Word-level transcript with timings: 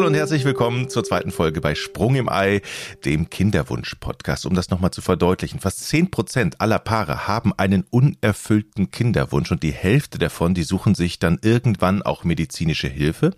Hallo 0.00 0.08
und 0.08 0.14
herzlich 0.14 0.46
willkommen 0.46 0.88
zur 0.88 1.04
zweiten 1.04 1.30
Folge 1.30 1.60
bei 1.60 1.74
Sprung 1.74 2.14
im 2.14 2.30
Ei, 2.30 2.62
dem 3.04 3.28
Kinderwunsch-Podcast. 3.28 4.46
Um 4.46 4.54
das 4.54 4.70
nochmal 4.70 4.92
zu 4.92 5.02
verdeutlichen, 5.02 5.60
fast 5.60 5.86
zehn 5.86 6.10
Prozent 6.10 6.58
aller 6.62 6.78
Paare 6.78 7.28
haben 7.28 7.52
einen 7.58 7.84
unerfüllten 7.90 8.90
Kinderwunsch 8.90 9.52
und 9.52 9.62
die 9.62 9.72
Hälfte 9.72 10.18
davon, 10.18 10.54
die 10.54 10.62
suchen 10.62 10.94
sich 10.94 11.18
dann 11.18 11.38
irgendwann 11.42 12.00
auch 12.00 12.24
medizinische 12.24 12.88
Hilfe. 12.88 13.34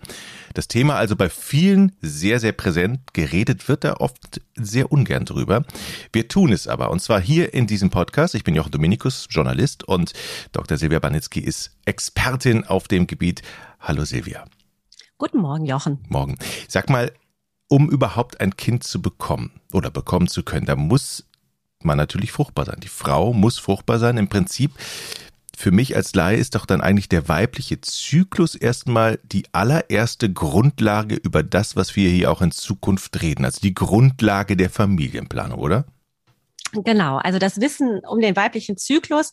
Das 0.53 0.69
Thema 0.69 0.95
also 0.95 1.17
bei 1.17 1.27
vielen 1.27 1.91
sehr, 1.99 2.39
sehr 2.39 2.53
präsent. 2.53 3.01
Geredet 3.11 3.67
wird 3.67 3.83
da 3.83 3.95
oft 3.95 4.39
sehr 4.55 4.89
ungern 4.89 5.25
drüber. 5.25 5.65
Wir 6.13 6.29
tun 6.29 6.53
es 6.53 6.69
aber 6.69 6.91
und 6.91 7.01
zwar 7.01 7.19
hier 7.19 7.53
in 7.53 7.67
diesem 7.67 7.89
Podcast. 7.89 8.35
Ich 8.35 8.45
bin 8.45 8.55
Jochen 8.55 8.71
Dominikus, 8.71 9.27
Journalist 9.29 9.83
und 9.83 10.13
Dr. 10.53 10.77
Silvia 10.77 10.99
Banitzky 10.99 11.41
ist 11.41 11.71
Expertin 11.83 12.63
auf 12.63 12.87
dem 12.87 13.05
Gebiet. 13.05 13.41
Hallo 13.81 14.05
Silvia. 14.05 14.45
Guten 15.23 15.37
Morgen, 15.37 15.63
Jochen. 15.63 15.99
Morgen. 16.09 16.35
Sag 16.67 16.89
mal, 16.89 17.09
um 17.69 17.89
überhaupt 17.89 18.41
ein 18.41 18.57
Kind 18.57 18.83
zu 18.83 19.01
bekommen 19.01 19.51
oder 19.71 19.89
bekommen 19.89 20.27
zu 20.27 20.43
können, 20.43 20.65
da 20.65 20.75
muss 20.75 21.23
man 21.81 21.95
natürlich 21.97 22.33
fruchtbar 22.33 22.65
sein. 22.65 22.81
Die 22.83 22.89
Frau 22.89 23.31
muss 23.31 23.57
fruchtbar 23.57 23.99
sein. 23.99 24.17
Im 24.17 24.27
Prinzip, 24.27 24.73
für 25.55 25.71
mich 25.71 25.95
als 25.95 26.13
Laie 26.13 26.35
ist 26.35 26.55
doch 26.55 26.65
dann 26.65 26.81
eigentlich 26.81 27.07
der 27.07 27.29
weibliche 27.29 27.79
Zyklus 27.79 28.53
erstmal 28.55 29.17
die 29.23 29.45
allererste 29.53 30.29
Grundlage 30.29 31.15
über 31.15 31.41
das, 31.41 31.77
was 31.77 31.95
wir 31.95 32.09
hier 32.09 32.29
auch 32.29 32.41
in 32.41 32.51
Zukunft 32.51 33.21
reden. 33.21 33.45
Also 33.45 33.61
die 33.61 33.73
Grundlage 33.73 34.57
der 34.57 34.69
Familienplanung, 34.69 35.57
oder? 35.57 35.85
Genau, 36.73 37.17
also 37.17 37.39
das 37.39 37.61
Wissen 37.61 37.99
um 37.99 38.19
den 38.19 38.35
weiblichen 38.35 38.77
Zyklus 38.77 39.31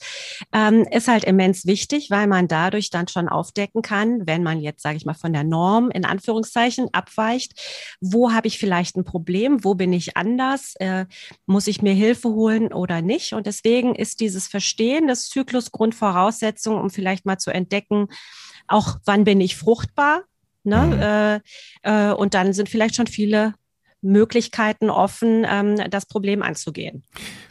ähm, 0.52 0.86
ist 0.90 1.08
halt 1.08 1.24
immens 1.24 1.66
wichtig, 1.66 2.10
weil 2.10 2.26
man 2.26 2.48
dadurch 2.48 2.90
dann 2.90 3.08
schon 3.08 3.28
aufdecken 3.28 3.82
kann, 3.82 4.26
wenn 4.26 4.42
man 4.42 4.60
jetzt, 4.60 4.82
sage 4.82 4.96
ich 4.96 5.06
mal, 5.06 5.14
von 5.14 5.32
der 5.32 5.44
Norm 5.44 5.90
in 5.90 6.04
Anführungszeichen 6.04 6.88
abweicht, 6.92 7.98
wo 8.00 8.32
habe 8.32 8.48
ich 8.48 8.58
vielleicht 8.58 8.96
ein 8.96 9.04
Problem, 9.04 9.64
wo 9.64 9.74
bin 9.74 9.92
ich 9.92 10.16
anders, 10.16 10.74
äh, 10.80 11.06
muss 11.46 11.66
ich 11.66 11.82
mir 11.82 11.94
Hilfe 11.94 12.28
holen 12.28 12.72
oder 12.72 13.00
nicht. 13.00 13.32
Und 13.32 13.46
deswegen 13.46 13.94
ist 13.94 14.20
dieses 14.20 14.46
Verstehen 14.46 15.08
des 15.08 15.28
Zyklus 15.28 15.72
Grundvoraussetzung, 15.72 16.78
um 16.78 16.90
vielleicht 16.90 17.24
mal 17.24 17.38
zu 17.38 17.50
entdecken, 17.50 18.08
auch 18.68 18.98
wann 19.04 19.24
bin 19.24 19.40
ich 19.40 19.56
fruchtbar. 19.56 20.24
Ne? 20.62 21.40
Mhm. 21.82 21.90
Äh, 21.92 22.10
äh, 22.10 22.12
und 22.12 22.34
dann 22.34 22.52
sind 22.52 22.68
vielleicht 22.68 22.94
schon 22.94 23.06
viele 23.06 23.54
Möglichkeiten 24.02 24.90
offen, 24.90 25.46
ähm, 25.48 25.76
das 25.90 26.06
Problem 26.06 26.42
anzugehen. 26.42 27.02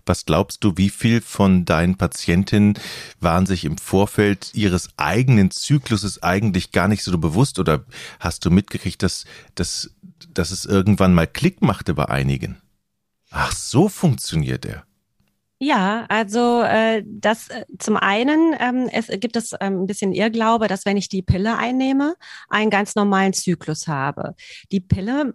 Was 0.05 0.25
glaubst 0.25 0.63
du, 0.63 0.77
wie 0.77 0.89
viel 0.89 1.21
von 1.21 1.65
deinen 1.65 1.95
Patientinnen 1.95 2.77
waren 3.19 3.45
sich 3.45 3.65
im 3.65 3.77
Vorfeld 3.77 4.51
ihres 4.53 4.89
eigenen 4.97 5.51
Zykluses 5.51 6.23
eigentlich 6.23 6.71
gar 6.71 6.87
nicht 6.87 7.03
so 7.03 7.17
bewusst 7.17 7.59
oder 7.59 7.85
hast 8.19 8.45
du 8.45 8.51
mitgekriegt, 8.51 9.03
dass, 9.03 9.25
dass, 9.55 9.91
dass 10.33 10.51
es 10.51 10.65
irgendwann 10.65 11.13
mal 11.13 11.27
Klick 11.27 11.61
machte 11.61 11.93
bei 11.93 12.05
einigen? 12.05 12.57
Ach, 13.31 13.51
so 13.51 13.89
funktioniert 13.89 14.65
er. 14.65 14.83
Ja, 15.61 16.05
also 16.07 16.61
äh, 16.63 17.03
das 17.05 17.49
äh, 17.49 17.65
zum 17.79 17.97
einen 17.97 18.55
ähm, 18.57 18.89
es 18.93 19.07
gibt 19.07 19.35
es 19.35 19.51
ähm, 19.59 19.81
ein 19.81 19.87
bisschen 19.87 20.13
Irrglaube, 20.13 20.69
dass 20.69 20.85
wenn 20.85 20.95
ich 20.95 21.09
die 21.09 21.21
Pille 21.21 21.57
einnehme, 21.57 22.15
einen 22.47 22.69
ganz 22.69 22.95
normalen 22.95 23.33
Zyklus 23.33 23.89
habe. 23.89 24.35
Die 24.71 24.79
Pille 24.79 25.33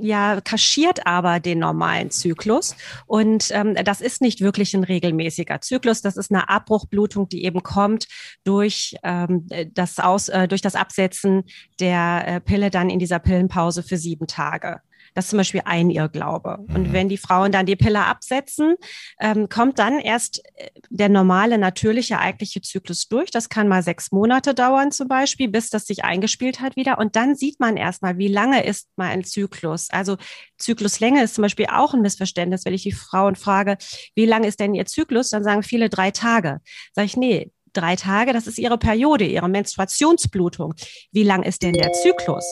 ja, 0.00 0.40
kaschiert 0.40 1.06
aber 1.06 1.40
den 1.40 1.58
normalen 1.58 2.10
Zyklus. 2.10 2.76
Und 3.06 3.48
ähm, 3.52 3.74
das 3.84 4.00
ist 4.00 4.20
nicht 4.20 4.40
wirklich 4.40 4.74
ein 4.74 4.84
regelmäßiger 4.84 5.60
Zyklus. 5.60 6.02
Das 6.02 6.16
ist 6.16 6.30
eine 6.30 6.48
Abbruchblutung, 6.48 7.28
die 7.28 7.44
eben 7.44 7.62
kommt 7.62 8.06
durch, 8.44 8.96
ähm, 9.02 9.46
das, 9.72 9.98
Aus, 9.98 10.28
äh, 10.28 10.48
durch 10.48 10.62
das 10.62 10.74
Absetzen 10.74 11.44
der 11.80 12.24
äh, 12.26 12.40
Pille 12.40 12.70
dann 12.70 12.90
in 12.90 12.98
dieser 12.98 13.18
Pillenpause 13.18 13.82
für 13.82 13.96
sieben 13.96 14.26
Tage. 14.26 14.80
Das 15.14 15.26
ist 15.26 15.30
zum 15.30 15.38
Beispiel 15.38 15.62
ein 15.64 15.90
Irrglaube. 15.90 16.58
Mhm. 16.66 16.74
Und 16.74 16.92
wenn 16.92 17.08
die 17.08 17.16
Frauen 17.16 17.52
dann 17.52 17.66
die 17.66 17.76
Pille 17.76 18.04
absetzen, 18.04 18.76
ähm, 19.20 19.48
kommt 19.48 19.78
dann 19.78 19.98
erst 19.98 20.42
äh, 20.54 20.70
der 20.90 21.08
normale, 21.08 21.58
natürliche, 21.58 22.18
eigentliche 22.18 22.62
Zyklus 22.62 23.08
durch. 23.08 23.30
Das 23.30 23.48
kann 23.48 23.68
mal 23.68 23.82
sechs 23.82 24.12
Monate 24.12 24.54
dauern 24.54 24.92
zum 24.92 25.08
Beispiel, 25.08 25.48
bis 25.48 25.70
das 25.70 25.86
sich 25.86 26.04
eingespielt 26.04 26.60
hat 26.60 26.76
wieder. 26.76 26.98
Und 26.98 27.16
dann 27.16 27.34
sieht 27.34 27.60
man 27.60 27.76
erstmal, 27.76 28.18
wie 28.18 28.28
lange 28.28 28.64
ist 28.64 28.88
mal 28.96 29.08
ein 29.08 29.24
Zyklus. 29.24 29.88
Also 29.90 30.16
Zykluslänge 30.58 31.22
ist 31.22 31.34
zum 31.34 31.42
Beispiel 31.42 31.66
auch 31.66 31.94
ein 31.94 32.02
Missverständnis. 32.02 32.64
Wenn 32.64 32.74
ich 32.74 32.82
die 32.82 32.92
Frauen 32.92 33.36
frage, 33.36 33.76
wie 34.14 34.26
lange 34.26 34.46
ist 34.46 34.60
denn 34.60 34.74
ihr 34.74 34.86
Zyklus, 34.86 35.30
dann 35.30 35.44
sagen 35.44 35.62
viele 35.62 35.88
drei 35.88 36.10
Tage. 36.10 36.60
Sag 36.94 37.04
ich, 37.04 37.16
nee, 37.16 37.50
drei 37.72 37.96
Tage, 37.96 38.32
das 38.32 38.46
ist 38.46 38.58
ihre 38.58 38.78
Periode, 38.78 39.24
ihre 39.24 39.48
Menstruationsblutung. 39.48 40.74
Wie 41.12 41.22
lang 41.22 41.42
ist 41.42 41.62
denn 41.62 41.72
der 41.72 41.92
Zyklus? 41.92 42.44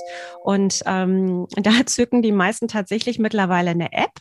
Und 0.42 0.82
ähm, 0.86 1.46
da 1.56 1.86
zücken 1.86 2.22
die 2.22 2.32
meisten 2.32 2.68
tatsächlich 2.68 3.18
mittlerweile 3.18 3.70
eine 3.70 3.92
App, 3.92 4.12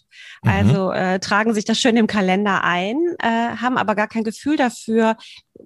mhm. 0.43 0.49
also 0.49 0.91
äh, 0.91 1.19
tragen 1.19 1.53
sich 1.53 1.65
das 1.65 1.79
schön 1.79 1.97
im 1.97 2.07
Kalender 2.07 2.63
ein, 2.63 2.97
äh, 3.19 3.27
haben 3.27 3.77
aber 3.77 3.95
gar 3.95 4.07
kein 4.07 4.23
Gefühl 4.23 4.57
dafür, 4.57 5.17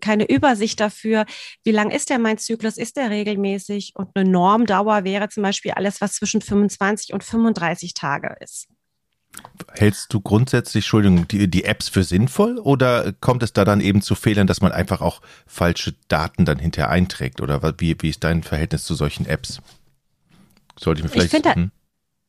keine 0.02 0.30
Übersicht 0.30 0.80
dafür, 0.80 1.26
wie 1.64 1.72
lang 1.72 1.92
ist 1.92 2.10
der 2.10 2.20
mein 2.20 2.38
Zyklus, 2.38 2.78
ist 2.78 2.98
der 2.98 3.10
regelmäßig? 3.10 3.94
Und 3.96 4.10
eine 4.16 4.30
Normdauer 4.30 5.04
wäre 5.04 5.30
zum 5.30 5.44
Beispiel 5.44 5.72
alles, 5.72 6.02
was 6.02 6.14
zwischen 6.14 6.42
25 6.42 7.14
und 7.14 7.24
35 7.24 7.94
Tage 7.94 8.36
ist. 8.40 8.68
Hältst 9.72 10.14
du 10.14 10.22
grundsätzlich, 10.22 10.86
Entschuldigung, 10.86 11.28
die, 11.28 11.50
die 11.50 11.64
Apps 11.64 11.90
für 11.90 12.04
sinnvoll 12.04 12.60
oder 12.60 13.12
kommt 13.14 13.44
es 13.44 13.54
da 13.54 13.66
dann 13.66 13.82
eben 13.82 14.02
zu 14.02 14.16
Fehlern, 14.16 14.46
dass 14.46 14.62
man 14.62 14.72
einfach 14.72 15.02
auch 15.02 15.22
falsche 15.48 15.96
Daten 16.08 16.46
dann 16.46 16.60
hinterher 16.60 16.90
einträgt? 16.90 17.42
Oder 17.42 17.62
wie, 17.80 17.96
wie 18.00 18.10
ist 18.10 18.24
dein 18.24 18.44
Verhältnis 18.44 18.84
zu 18.84 18.94
solchen 18.94 19.26
Apps? 19.26 19.60
Sollte 20.80 21.00
ich 21.00 21.04
mir 21.04 21.10
vielleicht. 21.10 21.34
Ich 21.34 21.42
find, 21.42 21.56
hm? 21.56 21.72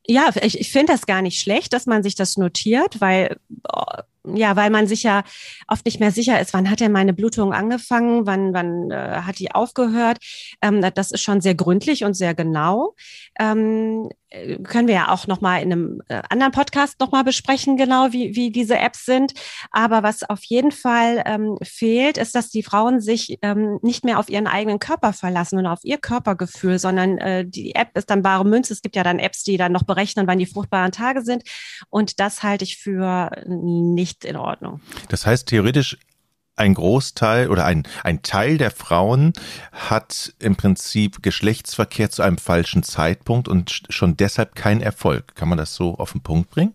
Ja, 0.06 0.30
ich, 0.42 0.58
ich 0.58 0.70
finde 0.70 0.92
das 0.92 1.06
gar 1.06 1.22
nicht 1.22 1.40
schlecht, 1.40 1.72
dass 1.72 1.86
man 1.86 2.02
sich 2.02 2.14
das 2.14 2.36
notiert, 2.36 3.00
weil 3.00 3.38
oh, 3.72 3.84
ja, 4.26 4.56
weil 4.56 4.70
man 4.70 4.86
sich 4.86 5.02
ja 5.02 5.22
oft 5.68 5.84
nicht 5.84 6.00
mehr 6.00 6.10
sicher 6.10 6.40
ist, 6.40 6.54
wann 6.54 6.70
hat 6.70 6.80
denn 6.80 6.92
meine 6.92 7.12
Blutung 7.12 7.52
angefangen, 7.52 8.26
wann, 8.26 8.54
wann 8.54 8.90
äh, 8.90 9.20
hat 9.22 9.38
die 9.38 9.52
aufgehört. 9.52 10.18
Ähm, 10.62 10.80
das 10.94 11.10
ist 11.10 11.22
schon 11.22 11.40
sehr 11.40 11.54
gründlich 11.54 12.04
und 12.04 12.14
sehr 12.14 12.34
genau. 12.34 12.94
Ähm, 13.38 14.08
äh, 14.23 14.23
können 14.64 14.88
wir 14.88 14.94
ja 14.94 15.08
auch 15.10 15.26
nochmal 15.26 15.62
in 15.62 15.72
einem 15.72 16.02
äh, 16.08 16.22
anderen 16.28 16.52
Podcast 16.52 17.00
nochmal 17.00 17.24
besprechen, 17.24 17.76
genau 17.76 18.12
wie, 18.12 18.34
wie 18.36 18.50
diese 18.50 18.78
Apps 18.78 19.04
sind. 19.04 19.34
Aber 19.70 20.02
was 20.02 20.22
auf 20.22 20.42
jeden 20.44 20.72
Fall 20.72 21.22
ähm, 21.26 21.58
fehlt, 21.62 22.16
ist, 22.18 22.34
dass 22.34 22.50
die 22.50 22.62
Frauen 22.62 23.00
sich 23.00 23.38
ähm, 23.42 23.78
nicht 23.82 24.04
mehr 24.04 24.18
auf 24.18 24.28
ihren 24.28 24.46
eigenen 24.46 24.78
Körper 24.78 25.12
verlassen 25.12 25.58
und 25.58 25.66
auf 25.66 25.80
ihr 25.82 25.98
Körpergefühl, 25.98 26.78
sondern 26.78 27.18
äh, 27.18 27.44
die 27.46 27.74
App 27.74 27.96
ist 27.96 28.10
dann 28.10 28.22
bare 28.22 28.44
Münze. 28.44 28.72
Es 28.72 28.82
gibt 28.82 28.96
ja 28.96 29.02
dann 29.02 29.18
Apps, 29.18 29.42
die 29.44 29.56
dann 29.56 29.72
noch 29.72 29.84
berechnen, 29.84 30.26
wann 30.26 30.38
die 30.38 30.46
fruchtbaren 30.46 30.92
Tage 30.92 31.22
sind. 31.22 31.42
Und 31.90 32.20
das 32.20 32.42
halte 32.42 32.64
ich 32.64 32.78
für 32.78 33.30
nicht 33.46 34.14
nicht 34.14 34.24
in 34.24 34.36
Ordnung. 34.36 34.80
Das 35.08 35.26
heißt, 35.26 35.48
theoretisch 35.48 35.96
ein 36.56 36.74
Großteil 36.74 37.48
oder 37.48 37.64
ein, 37.64 37.84
ein 38.02 38.22
Teil 38.22 38.58
der 38.58 38.70
Frauen 38.70 39.32
hat 39.72 40.34
im 40.38 40.56
Prinzip 40.56 41.22
Geschlechtsverkehr 41.22 42.10
zu 42.10 42.22
einem 42.22 42.38
falschen 42.38 42.82
Zeitpunkt 42.82 43.48
und 43.48 43.82
schon 43.88 44.16
deshalb 44.16 44.54
keinen 44.54 44.80
Erfolg. 44.80 45.34
Kann 45.34 45.48
man 45.48 45.58
das 45.58 45.74
so 45.74 45.94
auf 45.96 46.12
den 46.12 46.22
Punkt 46.22 46.50
bringen? 46.50 46.74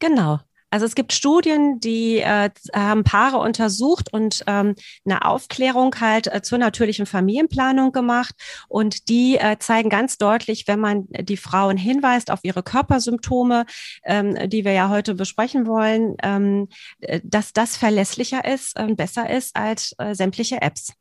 Genau. 0.00 0.40
Also 0.70 0.84
es 0.84 0.94
gibt 0.94 1.12
Studien, 1.12 1.80
die 1.80 2.18
äh, 2.18 2.50
haben 2.74 3.04
Paare 3.04 3.38
untersucht 3.38 4.12
und 4.12 4.44
ähm, 4.46 4.74
eine 5.04 5.24
Aufklärung 5.24 5.94
halt 5.98 6.26
äh, 6.32 6.42
zur 6.42 6.58
natürlichen 6.58 7.06
Familienplanung 7.06 7.92
gemacht. 7.92 8.34
Und 8.68 9.08
die 9.08 9.38
äh, 9.38 9.58
zeigen 9.58 9.88
ganz 9.88 10.18
deutlich, 10.18 10.64
wenn 10.66 10.80
man 10.80 11.06
die 11.08 11.38
Frauen 11.38 11.78
hinweist 11.78 12.30
auf 12.30 12.40
ihre 12.42 12.62
Körpersymptome, 12.62 13.64
ähm, 14.04 14.48
die 14.50 14.64
wir 14.64 14.72
ja 14.72 14.90
heute 14.90 15.14
besprechen 15.14 15.66
wollen, 15.66 16.16
ähm, 16.22 16.68
äh, 17.00 17.20
dass 17.24 17.52
das 17.54 17.76
verlässlicher 17.76 18.44
ist 18.44 18.78
und 18.78 18.96
besser 18.96 19.30
ist 19.30 19.56
als 19.56 19.94
äh, 19.98 20.14
sämtliche 20.14 20.60
Apps. 20.60 20.92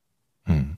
Hm. 0.45 0.77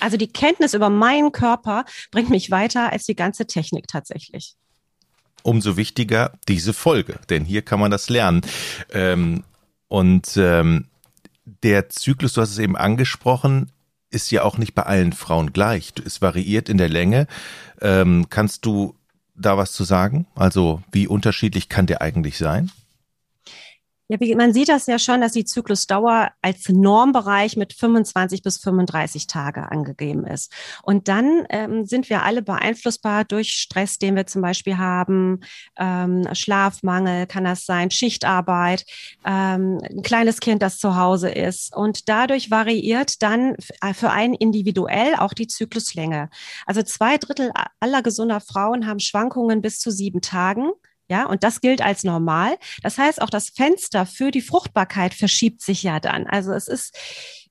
Also 0.00 0.16
die 0.16 0.32
Kenntnis 0.32 0.74
über 0.74 0.90
meinen 0.90 1.32
Körper 1.32 1.84
bringt 2.10 2.30
mich 2.30 2.50
weiter 2.50 2.92
als 2.92 3.04
die 3.04 3.14
ganze 3.14 3.46
Technik 3.46 3.86
tatsächlich 3.86 4.56
umso 5.46 5.76
wichtiger 5.76 6.32
diese 6.48 6.72
Folge, 6.72 7.18
denn 7.30 7.44
hier 7.44 7.62
kann 7.62 7.80
man 7.80 7.90
das 7.90 8.10
lernen. 8.10 8.42
Ähm, 8.92 9.44
und 9.88 10.36
ähm, 10.36 10.86
der 11.44 11.88
Zyklus, 11.88 12.32
du 12.32 12.40
hast 12.40 12.50
es 12.50 12.58
eben 12.58 12.76
angesprochen, 12.76 13.70
ist 14.10 14.30
ja 14.30 14.42
auch 14.42 14.58
nicht 14.58 14.74
bei 14.74 14.82
allen 14.82 15.12
Frauen 15.12 15.52
gleich. 15.52 15.92
Es 16.04 16.20
variiert 16.20 16.68
in 16.68 16.78
der 16.78 16.88
Länge. 16.88 17.26
Ähm, 17.80 18.26
kannst 18.28 18.66
du 18.66 18.96
da 19.36 19.56
was 19.56 19.72
zu 19.72 19.84
sagen? 19.84 20.26
Also 20.34 20.82
wie 20.92 21.06
unterschiedlich 21.06 21.68
kann 21.68 21.86
der 21.86 22.02
eigentlich 22.02 22.38
sein? 22.38 22.70
Ja, 24.08 24.20
wie, 24.20 24.36
man 24.36 24.52
sieht 24.52 24.68
das 24.68 24.86
ja 24.86 25.00
schon, 25.00 25.20
dass 25.20 25.32
die 25.32 25.44
Zyklusdauer 25.44 26.30
als 26.40 26.68
Normbereich 26.68 27.56
mit 27.56 27.72
25 27.72 28.40
bis 28.42 28.58
35 28.58 29.26
Tage 29.26 29.72
angegeben 29.72 30.24
ist. 30.24 30.52
Und 30.84 31.08
dann 31.08 31.44
ähm, 31.50 31.86
sind 31.86 32.08
wir 32.08 32.22
alle 32.22 32.42
beeinflussbar 32.42 33.24
durch 33.24 33.54
Stress, 33.54 33.98
den 33.98 34.14
wir 34.14 34.26
zum 34.26 34.42
Beispiel 34.42 34.78
haben, 34.78 35.40
ähm, 35.76 36.22
Schlafmangel 36.32 37.26
kann 37.26 37.42
das 37.42 37.66
sein, 37.66 37.90
Schichtarbeit, 37.90 38.84
ähm, 39.24 39.80
ein 39.82 40.02
kleines 40.02 40.38
Kind, 40.38 40.62
das 40.62 40.78
zu 40.78 40.96
Hause 40.96 41.30
ist. 41.30 41.74
Und 41.74 42.08
dadurch 42.08 42.48
variiert 42.48 43.22
dann 43.22 43.56
äh, 43.80 43.92
für 43.92 44.10
einen 44.10 44.34
individuell 44.34 45.16
auch 45.16 45.32
die 45.32 45.48
Zykluslänge. 45.48 46.30
Also 46.64 46.82
zwei 46.82 47.18
Drittel 47.18 47.50
aller 47.80 48.02
gesunder 48.02 48.40
Frauen 48.40 48.86
haben 48.86 49.00
Schwankungen 49.00 49.62
bis 49.62 49.80
zu 49.80 49.90
sieben 49.90 50.20
Tagen. 50.20 50.70
Ja, 51.08 51.26
und 51.26 51.44
das 51.44 51.60
gilt 51.60 51.82
als 51.82 52.02
normal. 52.04 52.56
Das 52.82 52.98
heißt, 52.98 53.22
auch 53.22 53.30
das 53.30 53.50
Fenster 53.50 54.06
für 54.06 54.30
die 54.30 54.40
Fruchtbarkeit 54.40 55.14
verschiebt 55.14 55.62
sich 55.62 55.82
ja 55.82 56.00
dann. 56.00 56.26
Also 56.26 56.52
es 56.52 56.66
ist 56.66 56.96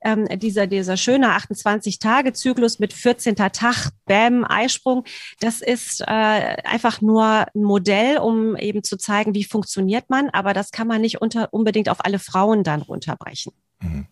ähm, 0.06 0.28
dieser, 0.40 0.68
dieser 0.68 0.98
schöne 0.98 1.36
28-Tage-Zyklus 1.38 2.80
mit 2.80 2.94
14. 2.94 3.36
Tag, 3.36 3.92
Bäm, 4.06 4.46
Eisprung. 4.48 5.06
Das 5.40 5.62
ist 5.62 6.02
äh, 6.02 6.06
einfach 6.06 7.02
nur 7.02 7.26
ein 7.26 7.64
Modell, 7.64 8.18
um 8.18 8.56
eben 8.56 8.84
zu 8.84 8.98
zeigen, 8.98 9.34
wie 9.34 9.44
funktioniert 9.44 10.10
man. 10.10 10.30
Aber 10.30 10.54
das 10.54 10.72
kann 10.72 10.88
man 10.88 11.02
nicht 11.02 11.22
unter, 11.22 11.54
unbedingt 11.54 11.90
auf 11.90 12.04
alle 12.04 12.20
Frauen 12.20 12.64
dann 12.64 12.82
runterbrechen. 12.82 13.54
Mhm. 13.82 14.06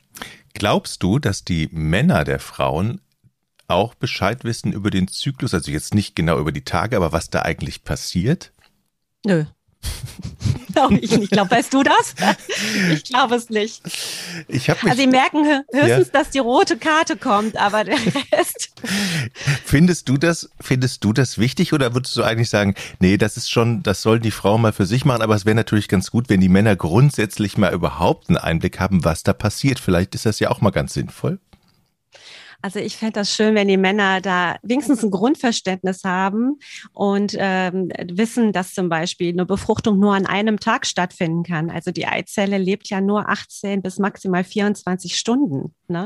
Glaubst 0.54 1.04
du, 1.04 1.20
dass 1.20 1.44
die 1.44 1.70
Männer 1.72 2.24
der 2.24 2.40
Frauen 2.40 3.02
auch 3.68 3.94
Bescheid 3.96 4.44
wissen 4.44 4.72
über 4.74 4.92
den 4.92 5.08
Zyklus, 5.08 5.54
also 5.54 5.72
jetzt 5.72 5.94
nicht 5.94 6.16
genau 6.16 6.40
über 6.40 6.52
die 6.52 6.64
Tage, 6.64 6.96
aber 6.96 7.12
was 7.12 7.30
da 7.30 7.42
eigentlich 7.42 7.84
passiert? 7.84 8.52
Nö. 9.26 9.46
glaube 10.74 10.98
ich 10.98 11.18
nicht. 11.18 11.32
Glaub, 11.32 11.52
weißt 11.52 11.74
du 11.74 11.84
das? 11.84 12.16
Ich 12.92 13.04
glaube 13.04 13.36
es 13.36 13.50
nicht. 13.50 13.82
Ich 14.48 14.68
mich, 14.68 14.84
also 14.84 14.96
sie 14.96 15.08
merken 15.08 15.46
höchstens, 15.72 16.08
ja. 16.08 16.20
dass 16.20 16.30
die 16.30 16.40
rote 16.40 16.78
Karte 16.78 17.16
kommt, 17.16 17.58
aber 17.58 17.84
der 17.84 17.98
Rest. 18.32 18.74
Findest 19.66 20.10
du 20.10 20.18
das, 20.18 20.50
findest 20.60 21.04
du 21.04 21.14
das 21.14 21.38
wichtig 21.38 21.74
oder 21.74 21.94
würdest 21.94 22.16
du 22.16 22.24
eigentlich 22.24 22.50
sagen, 22.50 22.76
nee, 23.00 23.18
das 23.18 23.38
ist 23.38 23.50
schon, 23.50 23.84
das 23.84 24.02
sollen 24.02 24.22
die 24.22 24.32
Frauen 24.32 24.62
mal 24.62 24.74
für 24.74 24.86
sich 24.86 25.06
machen, 25.06 25.22
aber 25.22 25.36
es 25.36 25.46
wäre 25.46 25.56
natürlich 25.56 25.88
ganz 25.88 26.12
gut, 26.12 26.30
wenn 26.30 26.42
die 26.42 26.50
Männer 26.50 26.76
grundsätzlich 26.76 27.58
mal 27.58 27.74
überhaupt 27.74 28.30
einen 28.30 28.38
Einblick 28.38 28.80
haben, 28.80 29.04
was 29.04 29.24
da 29.24 29.34
passiert. 29.34 29.80
Vielleicht 29.80 30.16
ist 30.16 30.26
das 30.26 30.40
ja 30.40 30.50
auch 30.50 30.62
mal 30.62 30.72
ganz 30.72 30.94
sinnvoll. 30.94 31.40
Also 32.64 32.80
ich 32.80 32.96
fände 32.96 33.20
das 33.20 33.36
schön, 33.36 33.56
wenn 33.56 33.68
die 33.68 33.76
Männer 33.76 34.22
da 34.22 34.56
wenigstens 34.64 35.04
ein 35.04 35.12
Grundverständnis 35.12 36.06
haben 36.06 36.60
und 36.94 37.36
ähm, 37.38 37.92
wissen, 38.10 38.54
dass 38.54 38.74
zum 38.74 38.88
Beispiel 38.88 39.34
eine 39.34 39.46
Befruchtung 39.46 40.00
nur 40.00 40.16
an 40.16 40.26
einem 40.26 40.62
Tag 40.62 40.86
stattfinden 40.86 41.44
kann. 41.44 41.70
Also 41.70 41.92
die 41.92 42.08
Eizelle 42.08 42.58
lebt 42.58 42.90
ja 42.90 43.02
nur 43.02 43.28
18 43.28 43.82
bis 43.82 44.00
maximal 44.00 44.46
24 44.46 45.18
Stunden. 45.18 45.76
Ne? 45.90 46.06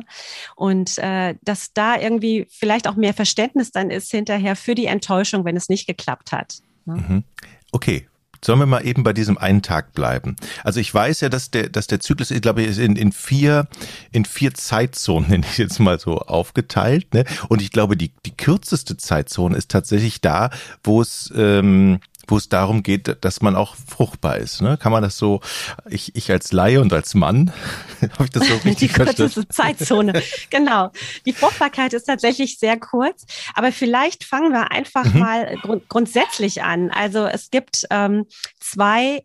Und 0.56 0.98
äh, 0.98 1.36
dass 1.44 1.74
da 1.74 1.96
irgendwie 2.00 2.48
vielleicht 2.50 2.88
auch 2.88 2.96
mehr 2.96 3.14
Verständnis 3.14 3.72
dann 3.72 3.92
ist 3.92 4.10
hinterher 4.10 4.56
für 4.56 4.74
die 4.74 4.88
Enttäuschung, 4.88 5.46
wenn 5.46 5.58
es 5.58 5.70
nicht 5.70 5.86
geklappt 5.86 6.32
hat. 6.32 6.58
Ne? 6.86 6.96
Mhm. 6.96 7.24
Okay, 7.72 8.08
Sollen 8.44 8.60
wir 8.60 8.66
mal 8.66 8.86
eben 8.86 9.04
bei 9.04 9.14
diesem 9.14 9.38
einen 9.38 9.62
Tag 9.62 9.94
bleiben? 9.94 10.36
Also 10.64 10.80
ich 10.80 10.94
weiß 10.94 11.22
ja, 11.22 11.30
dass 11.30 11.52
der, 11.52 11.70
dass 11.70 11.88
der 11.88 12.00
Zyklus, 12.00 12.32
ich 12.32 12.42
glaube, 12.42 12.64
ist 12.64 12.80
in, 12.80 12.96
in 12.96 13.12
vier, 13.12 13.68
in 14.12 14.26
vier 14.26 14.54
Zeitzonen, 14.54 15.30
nenne 15.30 15.46
ich 15.50 15.58
jetzt 15.58 15.80
mal 15.80 16.00
so 16.00 16.20
aufgeteilt. 16.20 17.14
Ne? 17.14 17.26
Und 17.50 17.62
ich 17.62 17.72
glaube, 17.72 17.98
die, 17.98 18.12
die 18.26 18.36
kürzeste 18.36 18.98
Zeitzone 18.98 19.58
ist 19.58 19.72
tatsächlich 19.72 20.22
da, 20.22 20.50
wo 20.84 21.02
es 21.02 21.32
ähm, 21.36 22.00
wo 22.28 22.38
es 22.38 22.50
darum 22.50 22.84
geht, 22.84 23.18
dass 23.22 23.42
man 23.42 23.56
auch 23.56 23.76
fruchtbar 23.76 24.38
ist. 24.38 24.62
Ne? 24.62 24.78
Kann 24.78 24.92
man 24.92 25.04
das 25.04 25.18
so, 25.18 25.42
ich, 25.90 26.16
ich 26.16 26.32
als 26.32 26.52
Laie 26.52 26.82
und 26.82 26.94
als 26.94 27.14
Mann, 27.14 27.52
habe 28.02 28.26
ich 28.26 28.30
das 28.32 28.48
so 28.48 28.54
richtig 28.56 28.78
Die 28.78 28.88
kürzeste 28.90 29.48
Zeitzone, 29.48 30.22
genau. 30.50 30.92
Die 31.26 31.34
Fruchtbarkeit 31.34 31.94
ist 31.94 32.06
tatsächlich 32.06 32.60
sehr 32.60 32.80
kurz, 32.80 33.26
aber 33.56 33.72
vielleicht 33.72 34.24
fangen 34.24 34.52
wir 34.52 34.72
einfach 34.72 35.06
mhm. 35.06 35.20
mal 35.20 35.58
grund 35.62 35.88
grundsätzlich 35.90 36.64
an. 36.64 36.92
Also 36.92 37.26
es 37.26 37.50
gibt 37.50 37.86
ähm, 37.90 38.26
zwei 38.60 39.24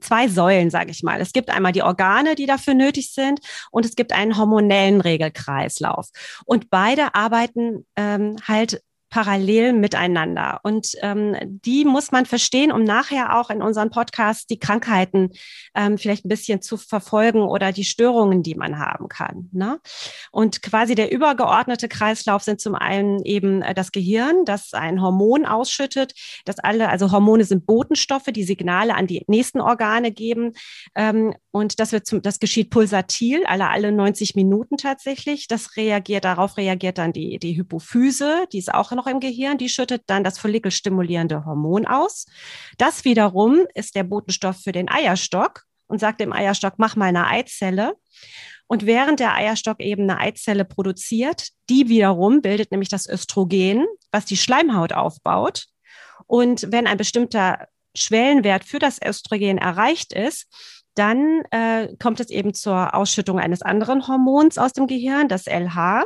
zwei 0.00 0.28
Säulen, 0.28 0.70
sage 0.70 0.90
ich 0.90 1.02
mal. 1.02 1.20
Es 1.20 1.32
gibt 1.32 1.50
einmal 1.50 1.72
die 1.72 1.82
Organe, 1.82 2.34
die 2.34 2.46
dafür 2.46 2.74
nötig 2.74 3.12
sind, 3.12 3.40
und 3.70 3.86
es 3.86 3.96
gibt 3.96 4.12
einen 4.12 4.36
hormonellen 4.36 5.00
Regelkreislauf. 5.00 6.10
Und 6.44 6.70
beide 6.70 7.14
arbeiten 7.14 7.86
ähm, 7.96 8.36
halt 8.46 8.82
parallel 9.14 9.74
miteinander. 9.74 10.58
Und 10.64 10.96
ähm, 11.00 11.36
die 11.44 11.84
muss 11.84 12.10
man 12.10 12.26
verstehen, 12.26 12.72
um 12.72 12.82
nachher 12.82 13.38
auch 13.38 13.48
in 13.48 13.62
unseren 13.62 13.90
Podcasts 13.90 14.44
die 14.48 14.58
Krankheiten 14.58 15.30
ähm, 15.76 15.98
vielleicht 15.98 16.24
ein 16.24 16.28
bisschen 16.28 16.62
zu 16.62 16.76
verfolgen 16.76 17.42
oder 17.42 17.70
die 17.70 17.84
Störungen, 17.84 18.42
die 18.42 18.56
man 18.56 18.80
haben 18.80 19.06
kann. 19.06 19.50
Ne? 19.52 19.78
Und 20.32 20.62
quasi 20.62 20.96
der 20.96 21.12
übergeordnete 21.12 21.86
Kreislauf 21.86 22.42
sind 22.42 22.60
zum 22.60 22.74
einen 22.74 23.22
eben 23.22 23.62
äh, 23.62 23.72
das 23.72 23.92
Gehirn, 23.92 24.44
das 24.46 24.74
ein 24.74 25.00
Hormon 25.00 25.46
ausschüttet, 25.46 26.14
das 26.44 26.58
alle, 26.58 26.88
also 26.88 27.12
Hormone 27.12 27.44
sind 27.44 27.66
Botenstoffe, 27.66 28.32
die 28.34 28.42
Signale 28.42 28.96
an 28.96 29.06
die 29.06 29.22
nächsten 29.28 29.60
Organe 29.60 30.10
geben. 30.10 30.54
Ähm, 30.96 31.34
und 31.54 31.78
das 31.78 31.92
wird 31.92 32.04
zum, 32.04 32.20
das 32.20 32.40
geschieht 32.40 32.70
pulsatil, 32.70 33.46
alle, 33.46 33.68
alle 33.68 33.92
90 33.92 34.34
Minuten 34.34 34.76
tatsächlich. 34.76 35.46
Das 35.46 35.76
reagiert, 35.76 36.24
darauf 36.24 36.56
reagiert 36.56 36.98
dann 36.98 37.12
die, 37.12 37.38
die 37.38 37.56
Hypophyse, 37.56 38.48
die 38.52 38.58
ist 38.58 38.74
auch 38.74 38.90
noch 38.90 39.06
im 39.06 39.20
Gehirn, 39.20 39.56
die 39.56 39.68
schüttet 39.68 40.02
dann 40.08 40.24
das 40.24 40.36
follikelstimulierende 40.36 41.44
Hormon 41.44 41.86
aus. 41.86 42.26
Das 42.76 43.04
wiederum 43.04 43.66
ist 43.72 43.94
der 43.94 44.02
Botenstoff 44.02 44.62
für 44.64 44.72
den 44.72 44.90
Eierstock 44.90 45.62
und 45.86 46.00
sagt 46.00 46.20
dem 46.20 46.32
Eierstock, 46.32 46.74
mach 46.78 46.96
mal 46.96 47.06
eine 47.06 47.28
Eizelle. 47.28 47.94
Und 48.66 48.84
während 48.84 49.20
der 49.20 49.34
Eierstock 49.34 49.80
eben 49.80 50.10
eine 50.10 50.18
Eizelle 50.18 50.64
produziert, 50.64 51.50
die 51.70 51.88
wiederum 51.88 52.42
bildet 52.42 52.72
nämlich 52.72 52.88
das 52.88 53.08
Östrogen, 53.08 53.86
was 54.10 54.24
die 54.24 54.36
Schleimhaut 54.36 54.92
aufbaut. 54.92 55.66
Und 56.26 56.72
wenn 56.72 56.88
ein 56.88 56.96
bestimmter 56.96 57.68
Schwellenwert 57.94 58.64
für 58.64 58.80
das 58.80 58.98
Östrogen 59.00 59.58
erreicht 59.58 60.12
ist, 60.12 60.48
dann 60.94 61.42
äh, 61.50 61.94
kommt 62.00 62.20
es 62.20 62.30
eben 62.30 62.54
zur 62.54 62.94
Ausschüttung 62.94 63.38
eines 63.38 63.62
anderen 63.62 64.06
Hormons 64.06 64.58
aus 64.58 64.72
dem 64.72 64.86
Gehirn, 64.86 65.28
das 65.28 65.46
LH. 65.46 66.04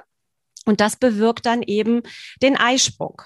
Und 0.64 0.80
das 0.80 0.96
bewirkt 0.96 1.46
dann 1.46 1.62
eben 1.62 2.02
den 2.42 2.56
Eisprung. 2.56 3.22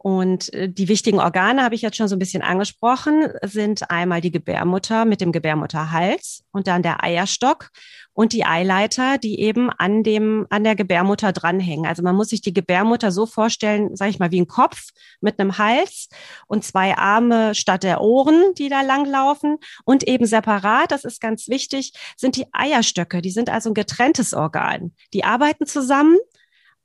Und 0.00 0.54
äh, 0.54 0.68
die 0.68 0.88
wichtigen 0.88 1.18
Organe 1.18 1.62
habe 1.62 1.74
ich 1.74 1.82
jetzt 1.82 1.96
schon 1.96 2.06
so 2.06 2.14
ein 2.14 2.20
bisschen 2.20 2.42
angesprochen, 2.42 3.32
sind 3.42 3.90
einmal 3.90 4.20
die 4.20 4.30
Gebärmutter 4.30 5.04
mit 5.04 5.20
dem 5.20 5.32
Gebärmutterhals 5.32 6.44
und 6.52 6.68
dann 6.68 6.84
der 6.84 7.02
Eierstock 7.02 7.70
und 8.12 8.32
die 8.32 8.44
Eileiter, 8.44 9.18
die 9.18 9.40
eben 9.40 9.70
an 9.70 10.04
dem, 10.04 10.46
an 10.50 10.62
der 10.62 10.76
Gebärmutter 10.76 11.32
dranhängen. 11.32 11.86
Also 11.86 12.02
man 12.02 12.14
muss 12.14 12.28
sich 12.28 12.40
die 12.40 12.52
Gebärmutter 12.52 13.10
so 13.10 13.26
vorstellen, 13.26 13.96
sage 13.96 14.12
ich 14.12 14.18
mal, 14.20 14.30
wie 14.30 14.40
ein 14.40 14.46
Kopf 14.46 14.88
mit 15.20 15.40
einem 15.40 15.58
Hals 15.58 16.08
und 16.46 16.64
zwei 16.64 16.96
Arme 16.96 17.56
statt 17.56 17.82
der 17.82 18.00
Ohren, 18.00 18.54
die 18.56 18.68
da 18.68 18.82
langlaufen. 18.82 19.58
Und 19.84 20.06
eben 20.06 20.26
separat, 20.26 20.92
das 20.92 21.04
ist 21.04 21.20
ganz 21.20 21.48
wichtig, 21.48 21.92
sind 22.16 22.36
die 22.36 22.46
Eierstöcke. 22.52 23.20
Die 23.20 23.30
sind 23.30 23.50
also 23.50 23.70
ein 23.70 23.74
getrenntes 23.74 24.32
Organ. 24.32 24.94
Die 25.12 25.24
arbeiten 25.24 25.66
zusammen 25.66 26.18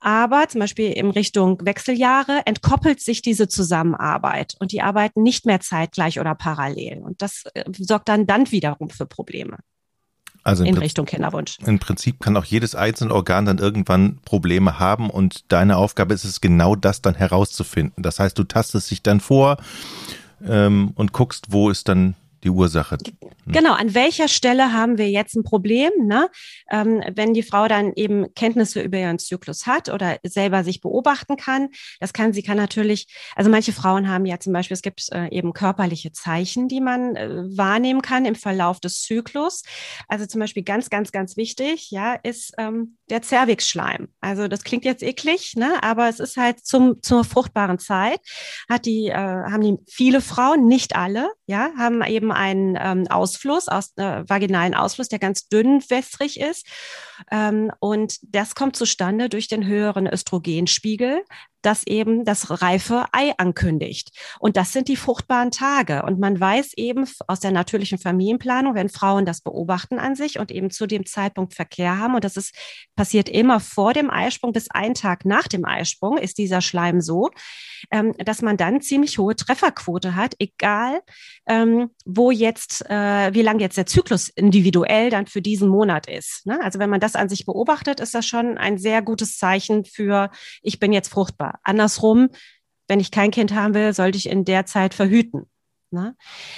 aber 0.04 0.50
zum 0.50 0.60
Beispiel 0.60 0.92
in 0.92 1.10
Richtung 1.12 1.66
Wechseljahre 1.66 2.42
entkoppelt 2.46 3.00
sich 3.00 3.22
diese 3.22 3.48
Zusammenarbeit 3.48 4.56
und 4.60 4.74
die 4.74 4.82
arbeiten 4.82 5.24
nicht 5.24 5.46
mehr 5.46 5.62
zeitgleich 5.62 6.20
oder 6.20 6.36
parallel. 6.36 7.00
Und 7.00 7.22
das 7.22 7.46
äh, 7.54 7.64
sorgt 7.78 8.10
dann 8.10 8.28
dann 8.28 8.52
wiederum 8.52 8.90
für 8.90 9.06
Probleme. 9.06 9.58
Also 10.44 10.66
in 10.66 10.78
Richtung 10.78 11.06
Kinderwunsch. 11.06 11.58
Im 11.66 11.80
Prinzip 11.80 12.20
kann 12.20 12.36
auch 12.36 12.44
jedes 12.44 12.76
einzelne 12.76 13.14
Organ 13.14 13.46
dann 13.46 13.60
irgendwann 13.60 14.20
Probleme 14.26 14.78
haben 14.78 15.10
und 15.10 15.50
deine 15.54 15.78
Aufgabe 15.78 16.14
ist 16.14 16.26
es 16.26 16.42
genau 16.42 16.76
das 16.76 17.02
dann 17.02 17.16
herauszufinden. 17.16 18.04
Das 18.04 18.20
heißt, 18.20 18.38
du 18.38 18.44
tastest 18.44 18.92
dich 18.92 19.04
dann 19.04 19.22
vor 19.22 19.56
ähm, 20.46 20.92
und 20.96 21.14
guckst, 21.14 21.54
wo 21.54 21.70
ist 21.70 21.88
dann 21.88 22.16
die 22.44 22.50
Ursache. 22.50 22.98
Genau, 23.46 23.74
an 23.74 23.94
welcher 23.94 24.28
Stelle 24.28 24.74
haben 24.74 24.98
wir 24.98 25.10
jetzt 25.10 25.36
ein 25.36 25.44
Problem? 25.44 25.92
Ne? 26.02 26.30
Ähm, 26.70 27.04
wenn 27.16 27.34
die 27.34 27.44
Frau 27.44 27.68
dann 27.68 27.94
eben 27.96 28.34
Kenntnisse 28.34 28.82
über 28.82 28.98
ihren 28.98 29.20
Zyklus 29.20 29.66
hat 29.66 29.90
oder 29.90 30.18
selber 30.24 30.64
sich 30.64 30.82
beobachten 30.82 31.38
kann, 31.38 31.70
das 32.00 32.14
kann 32.14 32.34
sie 32.34 32.44
kann 32.44 32.58
natürlich, 32.58 33.08
also 33.36 33.50
manche 33.50 33.74
Frauen 33.74 34.10
haben 34.10 34.26
ja 34.26 34.40
zum 34.40 34.54
Beispiel, 34.54 34.76
es 34.76 34.82
gibt 34.82 35.08
äh, 35.12 35.28
eben 35.30 35.54
körperliche 35.54 36.12
Zeichen, 36.12 36.68
die 36.68 36.82
man 36.82 37.16
äh, 37.16 37.30
wahrnehmen 37.56 38.02
kann 38.02 38.26
im 38.26 38.36
Verlauf 38.36 38.80
des 38.80 39.02
Zyklus. 39.02 39.64
Also 40.08 40.26
zum 40.26 40.40
Beispiel 40.40 40.64
ganz, 40.64 40.90
ganz, 40.90 41.12
ganz 41.12 41.38
wichtig, 41.38 41.92
ja, 41.92 42.14
ist 42.14 42.54
ähm, 42.58 42.98
der 43.10 43.22
Zervixschleim. 43.22 44.08
Also 44.22 44.48
das 44.48 44.64
klingt 44.64 44.86
jetzt 44.86 45.04
eklig, 45.04 45.54
ne? 45.56 45.82
aber 45.82 46.10
es 46.10 46.20
ist 46.20 46.38
halt 46.38 46.66
zum, 46.66 47.02
zur 47.02 47.24
fruchtbaren 47.24 47.80
Zeit, 47.80 48.20
hat 48.70 48.86
die, 48.86 49.08
äh, 49.08 49.14
haben 49.16 49.62
die 49.62 49.78
viele 49.88 50.22
Frauen, 50.22 50.68
nicht 50.68 50.96
alle, 50.96 51.30
ja, 51.46 51.72
haben 51.78 52.04
eben 52.04 52.32
einen 52.34 52.78
ähm, 52.80 53.08
Ausfluss, 53.08 53.68
aus, 53.68 53.94
äh, 53.98 54.24
vaginalen 54.28 54.74
Ausfluss, 54.74 55.08
der 55.08 55.20
ganz 55.20 55.48
dünn 55.48 55.82
wässrig 55.90 56.40
ist. 56.40 56.68
Ähm, 57.32 57.72
und 57.80 58.18
das 58.24 58.56
kommt 58.56 58.76
zustande 58.76 59.30
durch 59.30 59.48
den 59.48 59.66
höheren 59.66 60.08
Östrogenspiegel 60.08 61.24
das 61.64 61.88
eben 61.88 62.26
das 62.26 62.62
reife 62.62 63.06
Ei 63.12 63.34
ankündigt. 63.38 64.12
Und 64.40 64.58
das 64.58 64.74
sind 64.74 64.88
die 64.88 64.96
fruchtbaren 64.96 65.52
Tage. 65.52 66.04
Und 66.04 66.20
man 66.20 66.40
weiß 66.40 66.74
eben 66.76 67.06
aus 67.28 67.40
der 67.40 67.52
natürlichen 67.52 67.98
Familienplanung, 67.98 68.76
wenn 68.76 68.90
Frauen 68.90 69.26
das 69.26 69.42
beobachten 69.42 69.98
an 69.98 70.16
sich 70.16 70.40
und 70.40 70.52
eben 70.52 70.70
zu 70.70 70.86
dem 70.86 71.06
Zeitpunkt 71.06 71.54
Verkehr 71.54 71.98
haben, 71.98 72.16
und 72.16 72.24
das 72.24 72.38
ist 72.38 72.54
passiert 72.96 73.30
immer 73.30 73.60
vor 73.60 73.94
dem 73.94 74.10
Eisprung 74.10 74.54
bis 74.54 74.70
einen 74.70 74.94
Tag 74.94 75.26
nach 75.26 75.48
dem 75.48 75.66
Eisprung, 75.66 76.18
ist 76.18 76.38
dieser 76.38 76.62
Schleim 76.62 77.02
so, 77.02 77.30
ähm, 77.92 78.14
dass 78.18 78.42
man 78.42 78.58
dann 78.58 78.82
ziemlich 78.82 79.18
hohe 79.18 79.36
Trefferquote 79.36 80.16
hat, 80.16 80.36
egal 80.40 81.02
ähm, 81.48 81.90
wo 82.06 82.32
jetzt, 82.32 82.86
äh, 82.90 83.34
wie 83.34 83.42
lang 83.42 83.60
jetzt 83.60 83.78
der 83.78 83.86
Zyklus 83.86 84.30
individuell 84.30 85.10
dann 85.10 85.28
für 85.28 85.42
diesen 85.42 85.70
Monat 85.70 86.08
ist. 86.08 86.46
Ne? 86.46 86.60
Also 86.62 86.80
wenn 86.80 86.90
man 86.90 87.00
das 87.00 87.16
an 87.16 87.30
sich 87.30 87.46
beobachtet, 87.46 88.00
ist 88.00 88.14
das 88.14 88.26
schon 88.26 88.58
ein 88.58 88.78
sehr 88.78 89.02
gutes 89.02 89.38
Zeichen 89.38 89.86
für, 89.86 90.30
ich 90.62 90.80
bin 90.80 90.94
jetzt 90.94 91.10
fruchtbar. 91.10 91.53
Andersrum, 91.64 92.30
wenn 92.88 93.00
ich 93.00 93.12
kein 93.12 93.32
Kind 93.32 93.54
haben 93.54 93.74
will, 93.74 93.94
sollte 93.94 94.18
ich 94.18 94.30
in 94.30 94.46
der 94.46 94.66
Zeit 94.66 94.94
verhüten. 94.94 95.50
Ne? 95.94 96.16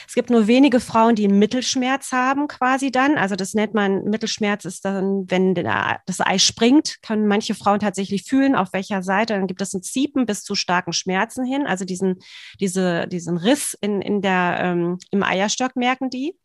Es 0.08 0.16
gibt 0.16 0.30
nur 0.30 0.48
wenige 0.48 0.80
Frauen, 0.80 1.16
die 1.16 1.26
einen 1.26 1.38
Mittelschmerz 1.38 2.14
haben, 2.14 2.48
quasi 2.48 2.90
dann. 2.90 3.18
Also 3.18 3.36
das 3.36 3.54
nennt 3.54 3.74
man 3.74 4.06
Mittelschmerz 4.06 4.64
ist 4.64 4.86
dann, 4.86 5.30
wenn 5.30 5.54
das 5.54 6.22
Ei 6.22 6.38
springt, 6.38 7.02
können 7.02 7.28
manche 7.28 7.54
Frauen 7.54 7.80
tatsächlich 7.80 8.24
fühlen, 8.24 8.56
auf 8.56 8.72
welcher 8.72 9.04
Seite. 9.04 9.34
Dann 9.34 9.48
gibt 9.48 9.62
es 9.62 9.74
ein 9.74 9.84
Ziepen 9.84 10.26
bis 10.26 10.44
zu 10.44 10.56
starken 10.56 10.94
Schmerzen 10.94 11.46
hin. 11.46 11.68
Also 11.68 11.84
diesen, 11.84 12.20
diese, 12.62 13.08
diesen 13.08 13.38
Riss 13.38 13.78
in, 13.82 14.02
in 14.02 14.22
der, 14.22 14.58
ähm, 14.62 14.98
im 15.12 15.22
Eierstock 15.22 15.76
merken 15.76 16.10
die. 16.10 16.38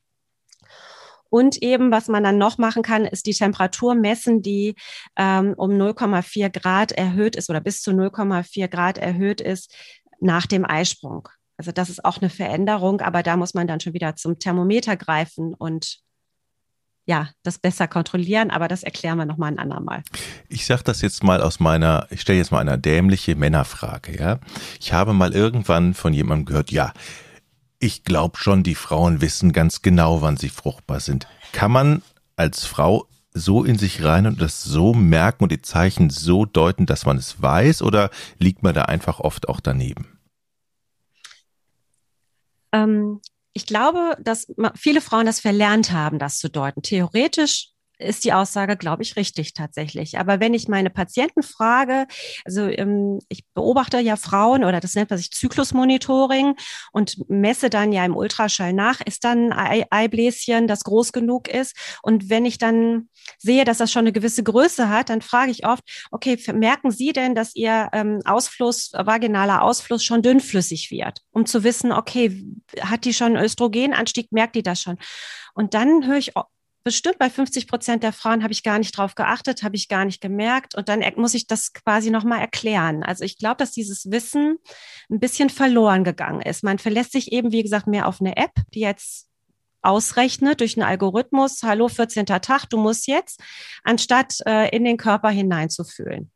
Und 1.31 1.63
eben, 1.63 1.91
was 1.91 2.09
man 2.09 2.25
dann 2.25 2.39
noch 2.39 2.59
machen 2.59 2.83
kann, 2.83 3.07
ist 3.07 3.27
die 3.27 3.35
Temperatur 3.35 3.95
messen, 3.95 4.43
die 4.43 4.75
ähm, 5.17 5.55
um 5.57 5.71
0,4 5.71 6.51
Grad 6.51 6.93
erhöht 6.93 7.37
ist 7.37 7.49
oder 7.49 7.61
bis 7.61 7.83
zu 7.83 7.93
0,4 7.93 8.69
Grad 8.69 8.99
erhöht 8.99 9.41
ist 9.41 9.75
nach 10.21 10.47
dem 10.47 10.65
Eisprung. 10.69 11.29
Also 11.57 11.73
das 11.73 11.91
ist 11.91 12.05
auch 12.05 12.21
eine 12.21 12.31
Veränderung, 12.31 13.01
aber 13.01 13.23
da 13.23 13.37
muss 13.37 13.55
man 13.55 13.67
dann 13.67 13.81
schon 13.81 13.95
wieder 13.95 14.17
zum 14.17 14.39
Thermometer 14.39 14.97
greifen 14.97 15.55
und 15.55 16.01
ja, 17.07 17.29
das 17.43 17.59
besser 17.59 17.89
kontrollieren, 17.89 18.51
aber 18.51 18.69
das 18.69 18.83
erklären 18.83 19.19
wir 19.19 19.27
nochmal 19.27 19.51
ein 19.51 19.59
andermal. 19.59 20.03
Ich 20.49 20.65
sage 20.67 20.85
das 20.85 21.03
jetzt 21.03 21.25
mal 21.25 21.43
aus 21.43 21.59
meiner, 21.59 22.07
ich 22.11 22.21
stelle 22.21 22.39
jetzt 22.39 22.53
mal 22.53 22.61
eine 22.61 22.79
dämliche 22.79 23.35
Männerfrage, 23.35 24.19
ja. 24.19 24.39
Ich 24.81 24.93
habe 24.93 25.13
mal 25.13 25.35
irgendwann 25.35 25.95
von 25.95 26.13
jemandem 26.13 26.47
gehört, 26.47 26.71
ja, 26.71 26.93
ich 27.81 28.05
glaube 28.05 28.37
schon, 28.37 28.63
die 28.63 28.75
Frauen 28.75 29.21
wissen 29.21 29.53
ganz 29.53 29.83
genau, 29.83 30.23
wann 30.23 30.37
sie 30.37 30.51
fruchtbar 30.51 31.01
sind. 31.01 31.27
Kann 31.53 31.73
man 31.73 32.03
als 32.37 32.67
Frau 32.67 33.09
so 33.33 33.65
in 33.65 33.79
sich 33.79 34.05
rein 34.05 34.27
und 34.27 34.41
das 34.41 34.63
so 34.63 34.93
merken 34.93 35.45
und 35.45 35.53
die 35.53 35.63
Zeichen 35.63 36.11
so 36.11 36.45
deuten, 36.45 36.87
dass 36.87 37.07
man 37.07 37.17
es 37.17 37.41
weiß 37.41 37.83
oder 37.83 38.11
liegt 38.39 38.63
man 38.63 38.75
da 38.75 38.83
einfach 38.83 39.19
oft 39.19 39.49
auch 39.49 39.61
daneben? 39.61 40.19
Ähm, 42.73 43.21
ich 43.53 43.67
glaube, 43.67 44.17
dass 44.21 44.53
viele 44.77 45.01
Frauen 45.01 45.27
das 45.27 45.41
verlernt 45.41 45.91
haben, 45.91 46.19
das 46.19 46.39
zu 46.39 46.51
deuten. 46.51 46.83
Theoretisch 46.83 47.71
ist 48.01 48.25
die 48.25 48.33
Aussage, 48.33 48.77
glaube 48.77 49.03
ich, 49.03 49.17
richtig 49.17 49.55
tatsächlich. 49.55 50.19
Aber 50.19 50.41
wenn 50.41 50.55
ich 50.55 50.69
meine 50.69 50.91
Patienten 50.91 51.43
frage, 51.43 52.07
also 52.45 52.63
ähm, 52.63 53.21
ich 53.29 53.45
beobachte 53.55 53.99
ja 53.99 54.17
Frauen 54.17 54.65
oder 54.65 54.81
das 54.81 54.95
nennt 54.95 55.11
man 55.11 55.19
sich 55.19 55.31
Zyklusmonitoring 55.31 56.55
und 56.93 57.29
messe 57.29 57.71
dann 57.71 57.93
ja 57.93 58.05
im 58.05 58.17
Ultraschall 58.17 58.73
nach, 58.73 59.01
ist 59.01 59.25
dann 59.25 59.53
ein 59.53 59.85
Eibläschen, 59.91 60.67
das 60.67 60.85
groß 60.85 61.13
genug 61.13 61.49
ist. 61.49 61.77
Und 62.03 62.31
wenn 62.31 62.45
ich 62.45 62.59
dann 62.59 63.09
sehe, 63.39 63.65
dass 63.65 63.79
das 63.79 63.93
schon 63.93 64.01
eine 64.01 64.13
gewisse 64.13 64.43
Größe 64.43 64.89
hat, 64.89 65.11
dann 65.11 65.23
frage 65.23 65.51
ich 65.51 65.67
oft, 65.67 65.83
okay, 66.11 66.39
merken 66.53 66.91
Sie 66.91 67.13
denn, 67.13 67.35
dass 67.35 67.55
Ihr 67.55 67.89
ähm, 67.93 68.21
Ausfluss, 68.25 68.93
vaginaler 68.93 69.63
Ausfluss 69.63 70.05
schon 70.05 70.23
dünnflüssig 70.23 70.91
wird? 70.91 71.21
Um 71.31 71.47
zu 71.47 71.65
wissen, 71.65 71.93
okay, 71.93 72.45
hat 72.81 73.05
die 73.05 73.15
schon 73.15 73.37
Östrogenanstieg, 73.37 74.33
merkt 74.33 74.57
die 74.57 74.63
das 74.63 74.81
schon? 74.81 74.99
Und 75.55 75.75
dann 75.75 76.07
höre 76.07 76.17
ich 76.17 76.33
bestimmt 76.83 77.19
bei 77.19 77.31
50 77.31 77.67
Prozent 77.67 78.03
der 78.03 78.13
Frauen 78.13 78.43
habe 78.43 78.53
ich 78.53 78.63
gar 78.63 78.79
nicht 78.79 78.97
drauf 78.97 79.15
geachtet, 79.15 79.63
habe 79.63 79.77
ich 79.77 79.89
gar 79.89 80.05
nicht 80.05 80.21
gemerkt 80.21 80.75
und 80.75 80.89
dann 80.89 81.03
muss 81.17 81.35
ich 81.35 81.47
das 81.47 81.73
quasi 81.73 82.11
nochmal 82.11 82.41
erklären. 82.41 83.03
Also 83.03 83.25
ich 83.25 83.39
glaube, 83.39 83.57
dass 83.57 83.73
dieses 83.73 84.11
Wissen 84.11 84.59
ein 85.11 85.21
bisschen 85.21 85.51
verloren 85.51 86.05
gegangen 86.05 86.41
ist. 86.41 86.65
Man 86.65 86.79
verlässt 86.79 87.13
sich 87.13 87.33
eben, 87.33 87.53
wie 87.53 87.63
gesagt, 87.63 87.87
mehr 87.87 88.09
auf 88.09 88.21
eine 88.21 88.37
App, 88.37 88.53
die 88.75 88.81
jetzt 88.81 89.29
ausrechnet 89.83 90.61
durch 90.61 90.77
einen 90.77 90.89
Algorithmus, 90.89 91.63
hallo 91.63 91.89
14. 91.89 92.27
Tag, 92.27 92.67
du 92.67 92.79
musst 92.79 93.07
jetzt, 93.07 93.41
anstatt 93.83 94.37
äh, 94.47 94.75
in 94.75 94.85
den 94.85 94.97
Körper 94.97 95.31
hineinzufühlen. 95.31 96.31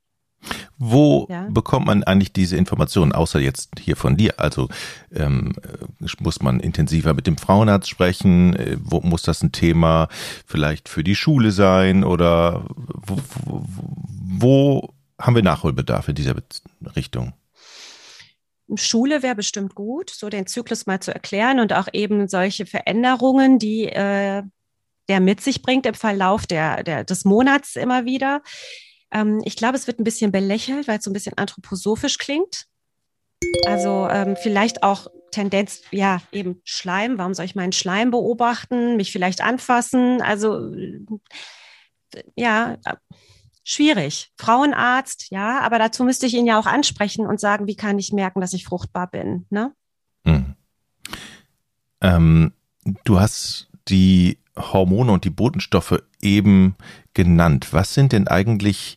Wo 0.78 1.26
ja. 1.30 1.46
bekommt 1.50 1.86
man 1.86 2.02
eigentlich 2.02 2.32
diese 2.32 2.56
Informationen, 2.56 3.12
außer 3.12 3.38
jetzt 3.40 3.70
hier 3.78 3.96
von 3.96 4.16
dir? 4.16 4.34
Also 4.38 4.68
ähm, 5.14 5.52
muss 6.18 6.42
man 6.42 6.60
intensiver 6.60 7.14
mit 7.14 7.26
dem 7.26 7.38
Frauenarzt 7.38 7.88
sprechen? 7.88 8.56
Äh, 8.56 8.76
wo 8.80 9.00
muss 9.00 9.22
das 9.22 9.42
ein 9.42 9.52
Thema 9.52 10.08
vielleicht 10.46 10.88
für 10.88 11.04
die 11.04 11.14
Schule 11.14 11.52
sein? 11.52 12.02
Oder 12.02 12.64
wo, 12.76 13.18
wo, 13.44 13.64
wo 14.38 14.94
haben 15.20 15.36
wir 15.36 15.42
Nachholbedarf 15.42 16.08
in 16.08 16.16
dieser 16.16 16.34
Richtung? 16.96 17.34
Schule 18.76 19.22
wäre 19.22 19.34
bestimmt 19.34 19.74
gut, 19.74 20.10
so 20.10 20.28
den 20.28 20.46
Zyklus 20.46 20.86
mal 20.86 21.00
zu 21.00 21.12
erklären 21.12 21.60
und 21.60 21.72
auch 21.72 21.88
eben 21.92 22.28
solche 22.28 22.66
Veränderungen, 22.66 23.58
die 23.58 23.84
äh, 23.84 24.42
der 25.08 25.20
mit 25.20 25.40
sich 25.40 25.62
bringt 25.62 25.86
im 25.86 25.94
Verlauf 25.94 26.46
der, 26.46 26.82
der, 26.82 27.04
des 27.04 27.24
Monats 27.24 27.76
immer 27.76 28.04
wieder. 28.04 28.42
Ähm, 29.14 29.40
ich 29.44 29.56
glaube, 29.56 29.76
es 29.76 29.86
wird 29.86 29.98
ein 29.98 30.04
bisschen 30.04 30.32
belächelt, 30.32 30.88
weil 30.88 30.98
es 30.98 31.04
so 31.04 31.10
ein 31.10 31.14
bisschen 31.14 31.38
anthroposophisch 31.38 32.18
klingt. 32.18 32.66
Also 33.66 34.08
ähm, 34.10 34.36
vielleicht 34.36 34.82
auch 34.82 35.06
Tendenz, 35.30 35.82
ja, 35.90 36.20
eben 36.32 36.60
Schleim. 36.64 37.18
Warum 37.18 37.34
soll 37.34 37.44
ich 37.44 37.54
meinen 37.54 37.72
Schleim 37.72 38.10
beobachten, 38.10 38.96
mich 38.96 39.12
vielleicht 39.12 39.40
anfassen? 39.40 40.20
Also 40.20 40.72
ja, 42.36 42.76
schwierig. 43.64 44.32
Frauenarzt, 44.36 45.30
ja, 45.30 45.60
aber 45.60 45.78
dazu 45.78 46.04
müsste 46.04 46.26
ich 46.26 46.34
ihn 46.34 46.46
ja 46.46 46.58
auch 46.58 46.66
ansprechen 46.66 47.26
und 47.26 47.40
sagen, 47.40 47.66
wie 47.66 47.76
kann 47.76 47.98
ich 47.98 48.12
merken, 48.12 48.40
dass 48.40 48.52
ich 48.52 48.64
fruchtbar 48.64 49.10
bin. 49.10 49.46
Ne? 49.50 49.72
Hm. 50.24 50.54
Ähm, 52.00 52.52
du 53.04 53.18
hast 53.18 53.70
die 53.88 54.38
Hormone 54.56 55.12
und 55.12 55.24
die 55.24 55.30
Botenstoffe 55.30 56.02
eben 56.20 56.76
genannt. 57.12 57.68
Was 57.72 57.94
sind 57.94 58.12
denn 58.12 58.28
eigentlich, 58.28 58.96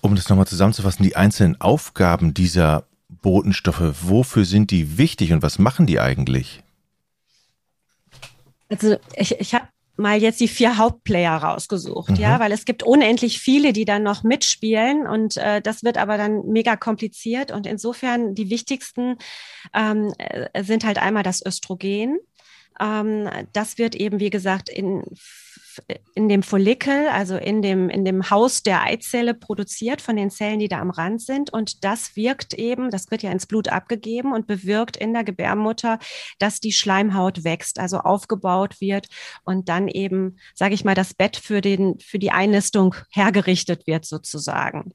um 0.00 0.16
das 0.16 0.28
nochmal 0.28 0.46
zusammenzufassen, 0.46 1.04
die 1.04 1.16
einzelnen 1.16 1.60
Aufgaben 1.60 2.34
dieser 2.34 2.84
Botenstoffe? 3.08 3.94
Wofür 4.02 4.44
sind 4.44 4.70
die 4.70 4.98
wichtig 4.98 5.32
und 5.32 5.42
was 5.42 5.58
machen 5.58 5.86
die 5.86 6.00
eigentlich? 6.00 6.62
Also 8.68 8.96
ich, 9.14 9.38
ich 9.38 9.54
habe 9.54 9.68
mal 9.96 10.20
jetzt 10.20 10.40
die 10.40 10.48
vier 10.48 10.76
Hauptplayer 10.76 11.36
rausgesucht, 11.36 12.10
mhm. 12.10 12.16
ja, 12.16 12.38
weil 12.38 12.52
es 12.52 12.64
gibt 12.64 12.82
unendlich 12.82 13.40
viele, 13.40 13.72
die 13.72 13.84
dann 13.84 14.02
noch 14.02 14.22
mitspielen 14.22 15.06
und 15.06 15.36
äh, 15.36 15.62
das 15.62 15.84
wird 15.84 15.96
aber 15.96 16.18
dann 16.18 16.46
mega 16.46 16.76
kompliziert 16.76 17.50
und 17.50 17.66
insofern 17.66 18.34
die 18.34 18.50
wichtigsten 18.50 19.16
ähm, 19.74 20.12
äh, 20.18 20.62
sind 20.62 20.84
halt 20.84 20.98
einmal 20.98 21.22
das 21.22 21.44
Östrogen, 21.44 22.18
ähm, 22.80 23.28
das 23.52 23.78
wird 23.78 23.94
eben, 23.94 24.20
wie 24.20 24.30
gesagt, 24.30 24.68
in, 24.68 25.02
in 26.14 26.28
dem 26.28 26.42
Follikel, 26.42 27.08
also 27.08 27.36
in 27.36 27.62
dem, 27.62 27.88
in 27.90 28.04
dem 28.04 28.30
Haus 28.30 28.62
der 28.62 28.82
Eizelle 28.82 29.34
produziert 29.34 30.00
von 30.00 30.16
den 30.16 30.30
Zellen, 30.30 30.58
die 30.58 30.68
da 30.68 30.80
am 30.80 30.90
Rand 30.90 31.22
sind. 31.22 31.52
Und 31.52 31.84
das 31.84 32.16
wirkt 32.16 32.54
eben, 32.54 32.90
das 32.90 33.10
wird 33.10 33.22
ja 33.22 33.30
ins 33.30 33.46
Blut 33.46 33.68
abgegeben 33.68 34.32
und 34.32 34.46
bewirkt 34.46 34.96
in 34.96 35.12
der 35.12 35.24
Gebärmutter, 35.24 35.98
dass 36.38 36.60
die 36.60 36.72
Schleimhaut 36.72 37.44
wächst, 37.44 37.78
also 37.78 37.98
aufgebaut 37.98 38.80
wird 38.80 39.06
und 39.44 39.68
dann 39.68 39.88
eben, 39.88 40.38
sage 40.54 40.74
ich 40.74 40.84
mal, 40.84 40.94
das 40.94 41.14
Bett 41.14 41.36
für, 41.36 41.60
den, 41.60 41.98
für 42.00 42.18
die 42.18 42.30
Einnistung 42.30 42.94
hergerichtet 43.10 43.86
wird 43.86 44.04
sozusagen. 44.04 44.92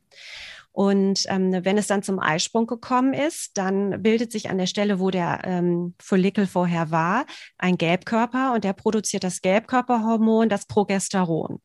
Und 0.72 1.26
ähm, 1.28 1.52
wenn 1.66 1.78
es 1.78 1.88
dann 1.88 2.02
zum 2.02 2.20
Eisprung 2.20 2.66
gekommen 2.66 3.14
ist, 3.14 3.58
dann 3.58 4.02
bildet 4.02 4.32
sich 4.32 4.50
an 4.50 4.58
der 4.58 4.68
Stelle, 4.68 5.00
wo 5.00 5.10
der 5.10 5.42
ähm, 5.44 5.96
Follikel 6.02 6.48
vorher 6.48 6.92
war, 6.92 7.26
ein 7.58 7.78
Gelbkörper 7.78 8.54
und 8.54 8.64
der 8.64 8.74
produziert 8.74 9.24
das 9.24 9.42
Gelbkörperhormon, 9.42 10.48
das 10.48 10.66
Progesteron. 10.66 11.60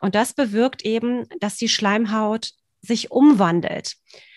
Und 0.00 0.14
das 0.14 0.34
bewirkt 0.34 0.84
eben, 0.84 1.24
dass 1.40 1.56
die 1.56 1.68
Schleimhaut 1.68 2.52
sich 2.82 3.10
umwandelt. 3.10 3.94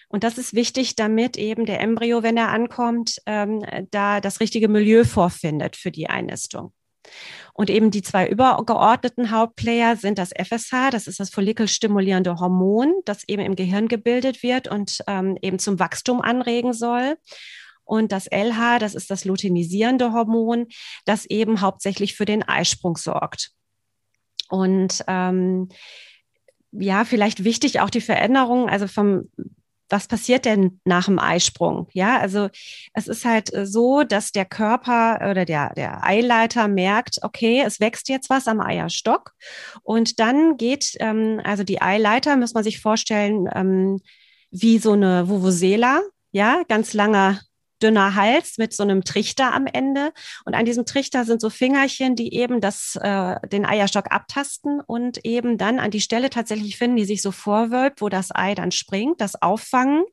Und 0.07 0.23
das 0.23 0.37
ist 0.37 0.53
wichtig, 0.53 0.95
damit 0.95 1.37
eben 1.37 1.65
der 1.65 1.79
Embryo, 1.79 2.23
wenn 2.23 2.37
er 2.37 2.49
ankommt, 2.49 3.17
ähm, 3.25 3.65
da 3.89 4.21
das 4.21 4.39
richtige 4.39 4.67
Milieu 4.67 5.05
vorfindet 5.05 5.75
für 5.75 5.91
die 5.91 6.07
Einnistung. 6.07 6.71
Und 7.53 7.69
eben 7.69 7.91
die 7.91 8.01
zwei 8.01 8.27
übergeordneten 8.27 9.31
Hauptplayer 9.31 9.95
sind 9.95 10.17
das 10.17 10.31
FSH, 10.31 10.89
das 10.91 11.07
ist 11.07 11.19
das 11.19 11.29
follikelstimulierende 11.29 12.39
Hormon, 12.39 12.93
das 13.05 13.27
eben 13.27 13.43
im 13.43 13.55
Gehirn 13.55 13.87
gebildet 13.87 14.41
wird 14.41 14.67
und 14.67 14.99
ähm, 15.07 15.37
eben 15.41 15.59
zum 15.59 15.79
Wachstum 15.79 16.21
anregen 16.21 16.73
soll. 16.73 17.17
Und 17.83 18.11
das 18.11 18.27
LH, 18.27 18.79
das 18.79 18.95
ist 18.95 19.11
das 19.11 19.25
luteinisierende 19.25 20.13
Hormon, 20.13 20.67
das 21.05 21.25
eben 21.25 21.61
hauptsächlich 21.61 22.15
für 22.15 22.25
den 22.25 22.43
Eisprung 22.43 22.97
sorgt. 22.97 23.51
Und 24.49 25.03
ähm, 25.07 25.69
ja, 26.71 27.05
vielleicht 27.05 27.43
wichtig 27.43 27.81
auch 27.81 27.89
die 27.89 28.01
Veränderung, 28.01 28.69
also 28.69 28.87
vom 28.87 29.29
was 29.89 30.07
passiert 30.07 30.45
denn 30.45 30.79
nach 30.85 31.05
dem 31.05 31.19
Eisprung? 31.19 31.87
Ja, 31.93 32.19
also 32.19 32.49
es 32.93 33.07
ist 33.07 33.25
halt 33.25 33.53
äh, 33.53 33.65
so, 33.65 34.03
dass 34.03 34.31
der 34.31 34.45
Körper 34.45 35.29
oder 35.29 35.45
der, 35.45 35.73
der 35.75 36.03
Eileiter 36.03 36.67
merkt, 36.67 37.19
okay, 37.21 37.63
es 37.65 37.79
wächst 37.79 38.09
jetzt 38.09 38.29
was 38.29 38.47
am 38.47 38.59
Eierstock. 38.59 39.33
Und 39.83 40.19
dann 40.19 40.57
geht, 40.57 40.95
ähm, 40.99 41.41
also 41.43 41.63
die 41.63 41.81
Eileiter, 41.81 42.35
muss 42.37 42.53
man 42.53 42.63
sich 42.63 42.79
vorstellen, 42.79 43.47
ähm, 43.53 43.99
wie 44.51 44.77
so 44.77 44.93
eine 44.93 45.27
Vuvuzela, 45.29 46.01
ja, 46.31 46.63
ganz 46.67 46.93
langer 46.93 47.39
dünner 47.83 48.15
Hals 48.15 48.57
mit 48.57 48.73
so 48.73 48.83
einem 48.83 49.03
Trichter 49.03 49.53
am 49.53 49.67
Ende. 49.67 50.13
Und 50.45 50.53
an 50.53 50.65
diesem 50.65 50.85
Trichter 50.85 51.25
sind 51.25 51.41
so 51.41 51.49
Fingerchen, 51.49 52.15
die 52.15 52.33
eben 52.33 52.61
das, 52.61 52.97
äh, 53.01 53.35
den 53.47 53.65
Eierstock 53.65 54.11
abtasten 54.11 54.79
und 54.79 55.25
eben 55.25 55.57
dann 55.57 55.79
an 55.79 55.91
die 55.91 56.01
Stelle 56.01 56.29
tatsächlich 56.29 56.77
finden, 56.77 56.97
die 56.97 57.05
sich 57.05 57.21
so 57.21 57.31
vorwölbt, 57.31 58.01
wo 58.01 58.09
das 58.09 58.33
Ei 58.33 58.55
dann 58.55 58.71
springt, 58.71 59.21
das 59.21 59.41
auffangen. 59.41 60.03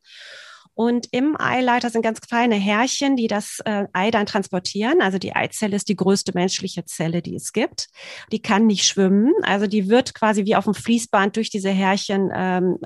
Und 0.75 1.09
im 1.11 1.39
Eileiter 1.39 1.91
sind 1.91 2.03
ganz 2.03 2.21
kleine 2.21 2.55
Härchen, 2.55 3.15
die 3.15 3.27
das 3.27 3.59
äh, 3.65 3.85
Ei 3.93 4.11
dann 4.11 4.25
transportieren. 4.25 5.03
Also 5.03 5.19
die 5.19 5.35
Eizelle 5.37 5.77
ist 5.77 5.89
die 5.89 5.97
größte 5.97 6.33
menschliche 6.35 6.85
Zelle, 6.87 7.23
die 7.23 7.35
es 7.35 7.53
gibt. 7.53 7.89
Die 8.33 8.41
kann 8.41 8.67
nicht 8.67 8.87
schwimmen. 8.87 9.33
Also 9.43 9.67
die 9.67 9.89
wird 9.89 10.15
quasi 10.15 10.47
wie 10.47 10.57
auf 10.57 10.65
dem 10.65 10.75
Fließband 10.75 11.37
durch 11.37 11.51
diese 11.51 11.71
Härchen 11.71 12.31
ähm, 12.35 12.79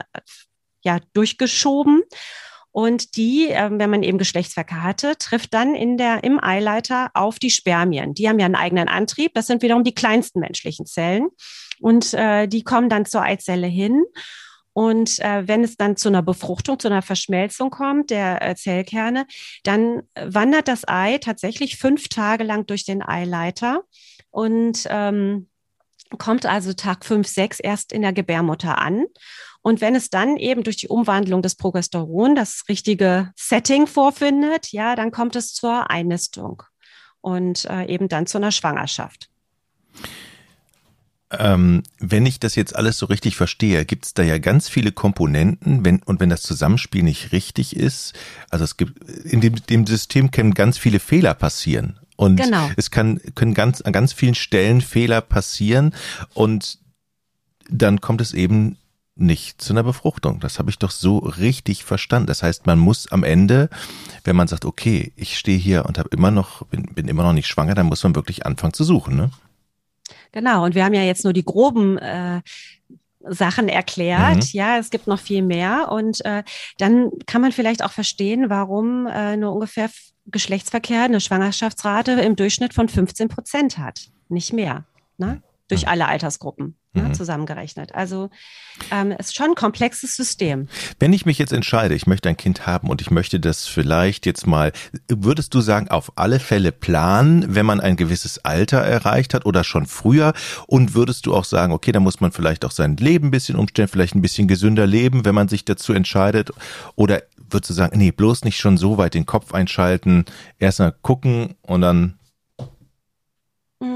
ja, 0.82 0.98
durchgeschoben. 1.12 2.02
Und 2.76 3.16
die, 3.16 3.50
äh, 3.50 3.70
wenn 3.70 3.88
man 3.88 4.02
eben 4.02 4.18
Geschlechtsverkehr 4.18 4.82
hatte, 4.82 5.16
trifft 5.16 5.54
dann 5.54 5.76
in 5.76 5.96
der, 5.96 6.24
im 6.24 6.42
Eileiter 6.42 7.12
auf 7.14 7.38
die 7.38 7.50
Spermien. 7.50 8.14
Die 8.14 8.28
haben 8.28 8.40
ja 8.40 8.46
einen 8.46 8.56
eigenen 8.56 8.88
Antrieb. 8.88 9.32
Das 9.34 9.46
sind 9.46 9.62
wiederum 9.62 9.84
die 9.84 9.94
kleinsten 9.94 10.40
menschlichen 10.40 10.84
Zellen. 10.84 11.28
Und 11.78 12.14
äh, 12.14 12.48
die 12.48 12.64
kommen 12.64 12.88
dann 12.88 13.06
zur 13.06 13.22
Eizelle 13.22 13.68
hin. 13.68 14.02
Und 14.72 15.20
äh, 15.20 15.46
wenn 15.46 15.62
es 15.62 15.76
dann 15.76 15.96
zu 15.96 16.08
einer 16.08 16.22
Befruchtung, 16.22 16.80
zu 16.80 16.88
einer 16.88 17.02
Verschmelzung 17.02 17.70
kommt 17.70 18.10
der 18.10 18.42
äh, 18.42 18.56
Zellkerne, 18.56 19.28
dann 19.62 20.02
wandert 20.16 20.66
das 20.66 20.82
Ei 20.88 21.18
tatsächlich 21.18 21.76
fünf 21.76 22.08
Tage 22.08 22.42
lang 22.42 22.66
durch 22.66 22.84
den 22.84 23.06
Eileiter 23.06 23.84
und 24.30 24.84
ähm, 24.90 25.48
kommt 26.18 26.44
also 26.44 26.72
Tag 26.72 27.04
fünf, 27.04 27.28
sechs 27.28 27.60
erst 27.60 27.92
in 27.92 28.02
der 28.02 28.12
Gebärmutter 28.12 28.78
an. 28.78 29.04
Und 29.64 29.80
wenn 29.80 29.94
es 29.94 30.10
dann 30.10 30.36
eben 30.36 30.62
durch 30.62 30.76
die 30.76 30.88
Umwandlung 30.88 31.40
des 31.40 31.54
Progesteron 31.54 32.34
das 32.34 32.64
richtige 32.68 33.32
Setting 33.34 33.86
vorfindet, 33.86 34.72
ja, 34.72 34.94
dann 34.94 35.10
kommt 35.10 35.36
es 35.36 35.54
zur 35.54 35.90
Einnistung 35.90 36.62
und 37.22 37.64
äh, 37.64 37.86
eben 37.86 38.08
dann 38.08 38.26
zu 38.26 38.36
einer 38.36 38.52
Schwangerschaft. 38.52 39.30
Ähm, 41.30 41.82
wenn 41.98 42.26
ich 42.26 42.38
das 42.40 42.56
jetzt 42.56 42.76
alles 42.76 42.98
so 42.98 43.06
richtig 43.06 43.36
verstehe, 43.36 43.86
gibt 43.86 44.04
es 44.04 44.12
da 44.12 44.22
ja 44.22 44.36
ganz 44.36 44.68
viele 44.68 44.92
Komponenten, 44.92 45.82
wenn, 45.82 46.02
und 46.02 46.20
wenn 46.20 46.28
das 46.28 46.42
Zusammenspiel 46.42 47.02
nicht 47.02 47.32
richtig 47.32 47.74
ist, 47.74 48.12
also 48.50 48.64
es 48.64 48.76
gibt, 48.76 49.02
in 49.24 49.40
dem, 49.40 49.54
dem 49.64 49.86
System 49.86 50.30
können 50.30 50.52
ganz 50.52 50.76
viele 50.76 51.00
Fehler 51.00 51.32
passieren. 51.32 51.98
Und 52.16 52.36
genau. 52.36 52.68
es 52.76 52.90
kann, 52.90 53.18
können 53.34 53.54
ganz, 53.54 53.80
an 53.80 53.94
ganz 53.94 54.12
vielen 54.12 54.34
Stellen 54.34 54.82
Fehler 54.82 55.22
passieren 55.22 55.94
und 56.34 56.78
dann 57.70 58.02
kommt 58.02 58.20
es 58.20 58.34
eben 58.34 58.76
nicht 59.16 59.60
zu 59.60 59.72
einer 59.72 59.82
Befruchtung. 59.82 60.40
Das 60.40 60.58
habe 60.58 60.70
ich 60.70 60.78
doch 60.78 60.90
so 60.90 61.18
richtig 61.18 61.84
verstanden. 61.84 62.26
Das 62.26 62.42
heißt, 62.42 62.66
man 62.66 62.78
muss 62.78 63.10
am 63.12 63.22
Ende, 63.22 63.68
wenn 64.24 64.36
man 64.36 64.48
sagt, 64.48 64.64
okay, 64.64 65.12
ich 65.16 65.38
stehe 65.38 65.58
hier 65.58 65.86
und 65.86 65.98
habe 65.98 66.08
immer 66.10 66.30
noch, 66.30 66.66
bin, 66.66 66.94
bin 66.94 67.08
immer 67.08 67.22
noch 67.22 67.32
nicht 67.32 67.46
schwanger, 67.46 67.74
dann 67.74 67.86
muss 67.86 68.02
man 68.02 68.14
wirklich 68.14 68.44
anfangen 68.44 68.74
zu 68.74 68.84
suchen, 68.84 69.16
ne? 69.16 69.30
Genau, 70.32 70.64
und 70.64 70.74
wir 70.74 70.84
haben 70.84 70.94
ja 70.94 71.02
jetzt 71.02 71.22
nur 71.22 71.32
die 71.32 71.44
groben 71.44 71.96
äh, 71.98 72.40
Sachen 73.20 73.68
erklärt. 73.68 74.36
Mhm. 74.36 74.48
Ja, 74.52 74.78
es 74.78 74.90
gibt 74.90 75.06
noch 75.06 75.20
viel 75.20 75.42
mehr. 75.42 75.90
Und 75.92 76.24
äh, 76.24 76.42
dann 76.78 77.10
kann 77.26 77.40
man 77.40 77.52
vielleicht 77.52 77.84
auch 77.84 77.92
verstehen, 77.92 78.50
warum 78.50 79.06
äh, 79.06 79.36
nur 79.36 79.52
ungefähr 79.52 79.88
Geschlechtsverkehr 80.26 81.04
eine 81.04 81.20
Schwangerschaftsrate 81.20 82.12
im 82.12 82.34
Durchschnitt 82.34 82.74
von 82.74 82.88
15 82.88 83.28
Prozent 83.28 83.78
hat. 83.78 84.08
Nicht 84.28 84.52
mehr. 84.52 84.84
Ne? 85.18 85.40
Durch 85.68 85.86
alle 85.86 86.06
Altersgruppen 86.06 86.76
ne, 86.94 87.02
mhm. 87.02 87.14
zusammengerechnet. 87.14 87.94
Also 87.94 88.30
ähm, 88.90 89.12
ist 89.12 89.34
schon 89.34 89.50
ein 89.50 89.54
komplexes 89.54 90.16
System. 90.16 90.68
Wenn 90.98 91.12
ich 91.12 91.26
mich 91.26 91.38
jetzt 91.38 91.52
entscheide, 91.52 91.94
ich 91.94 92.06
möchte 92.06 92.28
ein 92.28 92.36
Kind 92.36 92.66
haben 92.66 92.88
und 92.88 93.00
ich 93.00 93.10
möchte 93.10 93.40
das 93.40 93.66
vielleicht 93.66 94.26
jetzt 94.26 94.46
mal, 94.46 94.72
würdest 95.08 95.54
du 95.54 95.60
sagen, 95.60 95.88
auf 95.88 96.12
alle 96.16 96.40
Fälle 96.40 96.72
planen, 96.72 97.54
wenn 97.54 97.66
man 97.66 97.80
ein 97.80 97.96
gewisses 97.96 98.44
Alter 98.44 98.78
erreicht 98.78 99.34
hat 99.34 99.46
oder 99.46 99.64
schon 99.64 99.86
früher? 99.86 100.32
Und 100.66 100.94
würdest 100.94 101.26
du 101.26 101.34
auch 101.34 101.44
sagen, 101.44 101.72
okay, 101.72 101.92
da 101.92 102.00
muss 102.00 102.20
man 102.20 102.32
vielleicht 102.32 102.64
auch 102.64 102.70
sein 102.70 102.96
Leben 102.96 103.28
ein 103.28 103.32
bisschen 103.32 103.56
umstellen, 103.56 103.88
vielleicht 103.88 104.14
ein 104.14 104.22
bisschen 104.22 104.48
gesünder 104.48 104.86
leben, 104.86 105.24
wenn 105.24 105.34
man 105.34 105.48
sich 105.48 105.64
dazu 105.64 105.92
entscheidet? 105.92 106.50
Oder 106.96 107.22
würdest 107.36 107.70
du 107.70 107.74
sagen, 107.74 107.98
nee, 107.98 108.10
bloß 108.10 108.44
nicht 108.44 108.58
schon 108.58 108.76
so 108.76 108.98
weit 108.98 109.14
den 109.14 109.26
Kopf 109.26 109.52
einschalten, 109.52 110.24
erst 110.58 110.80
mal 110.80 110.94
gucken 111.02 111.54
und 111.62 111.80
dann 111.80 112.18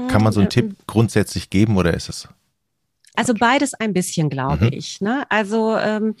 kann 0.07 0.23
man 0.23 0.33
so 0.33 0.39
einen 0.39 0.49
Tipp 0.49 0.75
grundsätzlich 0.87 1.49
geben 1.49 1.77
oder 1.77 1.93
ist 1.93 2.09
es? 2.09 2.27
Also 3.19 3.33
beides 3.33 3.73
ein 3.73 3.91
bisschen, 3.91 4.29
glaube 4.29 4.67
mhm. 4.67 4.71
ich. 4.71 5.01
Ne? 5.01 5.29
Also 5.29 5.75
ähm, 5.75 6.15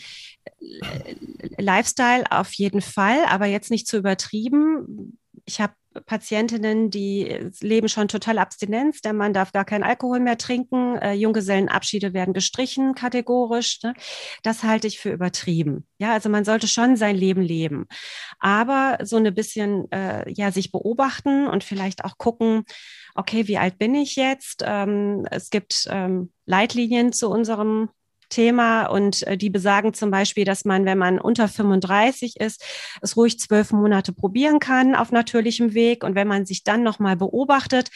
Lifestyle 1.57 2.25
auf 2.29 2.51
jeden 2.51 2.81
Fall, 2.81 3.23
aber 3.29 3.45
jetzt 3.45 3.71
nicht 3.71 3.87
zu 3.87 3.95
übertrieben. 3.95 5.17
Ich 5.45 5.61
habe 5.61 5.71
Patientinnen, 6.05 6.89
die 6.89 7.51
leben 7.61 7.89
schon 7.89 8.07
total 8.07 8.37
Abstinenz. 8.37 9.01
Der 9.01 9.13
Mann 9.13 9.33
darf 9.33 9.51
gar 9.51 9.65
keinen 9.65 9.83
Alkohol 9.83 10.19
mehr 10.19 10.37
trinken. 10.37 10.97
Äh, 10.97 11.13
Junggesellenabschiede 11.13 12.13
werden 12.13 12.33
gestrichen, 12.33 12.95
kategorisch. 12.95 13.79
Ne? 13.83 13.93
Das 14.43 14.63
halte 14.63 14.87
ich 14.87 14.99
für 14.99 15.11
übertrieben. 15.11 15.87
Ja, 15.97 16.13
also 16.13 16.29
man 16.29 16.45
sollte 16.45 16.67
schon 16.67 16.95
sein 16.95 17.15
Leben 17.15 17.41
leben. 17.41 17.87
Aber 18.39 18.97
so 19.03 19.17
eine 19.17 19.31
bisschen, 19.31 19.91
äh, 19.91 20.31
ja, 20.31 20.51
sich 20.51 20.71
beobachten 20.71 21.47
und 21.47 21.63
vielleicht 21.63 22.05
auch 22.05 22.17
gucken, 22.17 22.63
okay, 23.15 23.47
wie 23.47 23.57
alt 23.57 23.77
bin 23.77 23.95
ich 23.95 24.15
jetzt? 24.15 24.63
Ähm, 24.65 25.25
es 25.29 25.49
gibt 25.49 25.87
ähm, 25.89 26.31
Leitlinien 26.45 27.13
zu 27.13 27.29
unserem 27.29 27.89
Thema 28.29 28.85
und 28.85 29.25
äh, 29.27 29.37
die 29.37 29.49
besagen 29.49 29.93
zum 29.93 30.11
Beispiel, 30.11 30.45
dass 30.45 30.65
man, 30.65 30.85
wenn 30.85 30.97
man 30.97 31.19
unter 31.19 31.47
35 31.47 32.39
ist, 32.39 32.63
es 33.01 33.17
ruhig 33.17 33.39
zwölf 33.39 33.71
Monate 33.71 34.13
probieren 34.13 34.59
kann 34.59 34.95
auf 34.95 35.11
natürlichem 35.11 35.73
Weg 35.73 36.03
und 36.03 36.15
wenn 36.15 36.27
man 36.27 36.45
sich 36.45 36.63
dann 36.63 36.83
nochmal 36.83 37.15
beobachtet, 37.15 37.89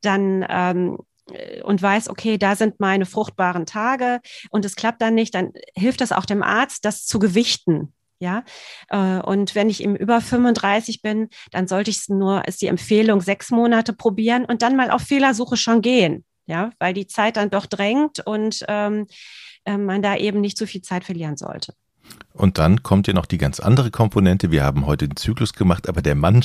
dann 0.00 0.44
ähm, 0.48 0.98
äh, 1.30 1.62
und 1.62 1.82
weiß, 1.82 2.08
okay, 2.08 2.38
da 2.38 2.56
sind 2.56 2.80
meine 2.80 3.06
fruchtbaren 3.06 3.66
Tage 3.66 4.20
und 4.50 4.64
es 4.64 4.76
klappt 4.76 5.02
dann 5.02 5.14
nicht, 5.14 5.34
dann 5.34 5.52
hilft 5.74 6.00
das 6.00 6.12
auch 6.12 6.26
dem 6.26 6.42
Arzt, 6.42 6.84
das 6.84 7.06
zu 7.06 7.18
gewichten. 7.18 7.92
Ja, 8.18 8.44
äh, 8.88 9.20
und 9.20 9.54
wenn 9.54 9.68
ich 9.68 9.82
eben 9.82 9.94
über 9.94 10.22
35 10.22 11.02
bin, 11.02 11.28
dann 11.50 11.68
sollte 11.68 11.90
ich 11.90 11.98
es 11.98 12.08
nur, 12.08 12.48
ist 12.48 12.62
die 12.62 12.66
Empfehlung, 12.68 13.20
sechs 13.20 13.50
Monate 13.50 13.92
probieren 13.92 14.46
und 14.46 14.62
dann 14.62 14.74
mal 14.74 14.90
auf 14.90 15.02
Fehlersuche 15.02 15.58
schon 15.58 15.82
gehen. 15.82 16.24
Ja, 16.46 16.70
weil 16.78 16.94
die 16.94 17.06
Zeit 17.06 17.36
dann 17.36 17.50
doch 17.50 17.66
drängt 17.66 18.20
und 18.20 18.64
ähm, 18.68 19.06
äh, 19.64 19.76
man 19.76 20.02
da 20.02 20.16
eben 20.16 20.40
nicht 20.40 20.56
so 20.56 20.66
viel 20.66 20.82
Zeit 20.82 21.04
verlieren 21.04 21.36
sollte. 21.36 21.74
Und 22.32 22.58
dann 22.58 22.82
kommt 22.82 23.06
ja 23.06 23.14
noch 23.14 23.26
die 23.26 23.38
ganz 23.38 23.60
andere 23.60 23.90
Komponente. 23.90 24.50
Wir 24.50 24.62
haben 24.62 24.86
heute 24.86 25.08
den 25.08 25.16
Zyklus 25.16 25.54
gemacht, 25.54 25.88
aber 25.88 26.02
der 26.02 26.14
Mann 26.14 26.44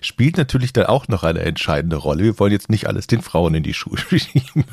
spielt 0.00 0.36
natürlich 0.36 0.72
dann 0.72 0.86
auch 0.86 1.08
noch 1.08 1.24
eine 1.24 1.40
entscheidende 1.40 1.96
Rolle. 1.96 2.24
Wir 2.24 2.38
wollen 2.38 2.52
jetzt 2.52 2.70
nicht 2.70 2.86
alles 2.86 3.06
den 3.06 3.22
Frauen 3.22 3.54
in 3.54 3.62
die 3.62 3.74
Schuhe 3.74 3.98
schieben. 4.18 4.64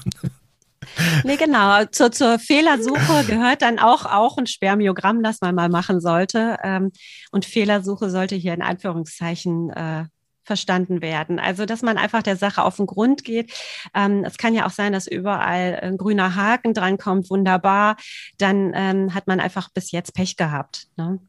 Nee, 1.23 1.37
genau. 1.37 1.85
Zur, 1.85 2.11
zur 2.11 2.37
Fehlersuche 2.37 3.23
gehört 3.25 3.61
dann 3.61 3.79
auch, 3.79 4.05
auch 4.05 4.37
ein 4.37 4.47
Spermiogramm, 4.47 5.23
das 5.23 5.41
man 5.41 5.55
mal 5.55 5.69
machen 5.69 6.01
sollte. 6.01 6.57
Ähm, 6.63 6.91
und 7.31 7.45
Fehlersuche 7.45 8.09
sollte 8.09 8.35
hier 8.35 8.53
in 8.53 8.61
Anführungszeichen 8.61 9.69
äh, 9.71 10.05
verstanden 10.47 11.01
werden. 11.01 11.39
Also, 11.39 11.65
dass 11.65 11.83
man 11.83 11.97
einfach 11.97 12.23
der 12.23 12.37
Sache 12.37 12.63
auf 12.63 12.77
den 12.77 12.87
Grund 12.87 13.23
geht. 13.23 13.53
Ähm, 13.93 14.23
es 14.25 14.37
kann 14.37 14.55
ja 14.55 14.65
auch 14.65 14.71
sein, 14.71 14.93
dass 14.93 15.05
überall 15.05 15.79
ein 15.81 15.97
grüner 15.97 16.35
Haken 16.35 16.73
drankommt, 16.73 17.29
wunderbar. 17.29 17.97
Dann 18.39 18.71
ähm, 18.73 19.13
hat 19.13 19.27
man 19.27 19.39
einfach 19.39 19.69
bis 19.69 19.91
jetzt 19.91 20.15
Pech 20.15 20.37
gehabt. 20.37 20.87
Ne? 20.95 21.19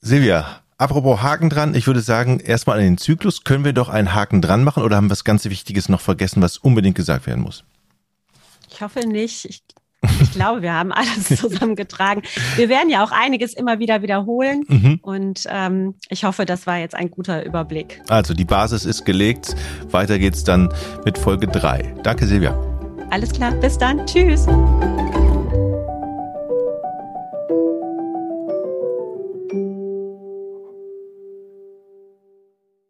Silvia, 0.00 0.60
apropos 0.76 1.22
Haken 1.22 1.48
dran, 1.48 1.74
ich 1.74 1.86
würde 1.86 2.00
sagen, 2.00 2.38
erstmal 2.38 2.78
an 2.78 2.84
den 2.84 2.98
Zyklus. 2.98 3.42
Können 3.42 3.64
wir 3.64 3.72
doch 3.72 3.88
einen 3.88 4.14
Haken 4.14 4.42
dran 4.42 4.62
machen 4.62 4.82
oder 4.82 4.96
haben 4.96 5.06
wir 5.06 5.12
was 5.12 5.24
ganz 5.24 5.46
Wichtiges 5.46 5.88
noch 5.88 6.02
vergessen, 6.02 6.42
was 6.42 6.58
unbedingt 6.58 6.96
gesagt 6.96 7.26
werden 7.26 7.42
muss? 7.42 7.64
Ich 8.70 8.82
hoffe 8.82 9.00
nicht. 9.00 9.46
Ich 9.46 9.62
ich 10.20 10.32
glaube, 10.32 10.62
wir 10.62 10.72
haben 10.72 10.92
alles 10.92 11.28
zusammengetragen. 11.40 12.22
Wir 12.56 12.68
werden 12.68 12.90
ja 12.90 13.04
auch 13.04 13.12
einiges 13.12 13.54
immer 13.54 13.78
wieder 13.78 14.02
wiederholen 14.02 14.64
mhm. 14.68 14.98
und 15.02 15.44
ähm, 15.48 15.94
ich 16.08 16.24
hoffe, 16.24 16.44
das 16.44 16.66
war 16.66 16.78
jetzt 16.78 16.94
ein 16.94 17.10
guter 17.10 17.44
Überblick. 17.44 18.00
Also 18.08 18.34
die 18.34 18.44
Basis 18.44 18.84
ist 18.84 19.04
gelegt. 19.04 19.54
Weiter 19.90 20.18
geht's 20.18 20.44
dann 20.44 20.72
mit 21.04 21.18
Folge 21.18 21.46
3. 21.46 21.94
Danke, 22.02 22.26
Silvia. 22.26 22.58
Alles 23.10 23.32
klar, 23.32 23.52
bis 23.52 23.78
dann. 23.78 24.04
Tschüss. 24.06 24.46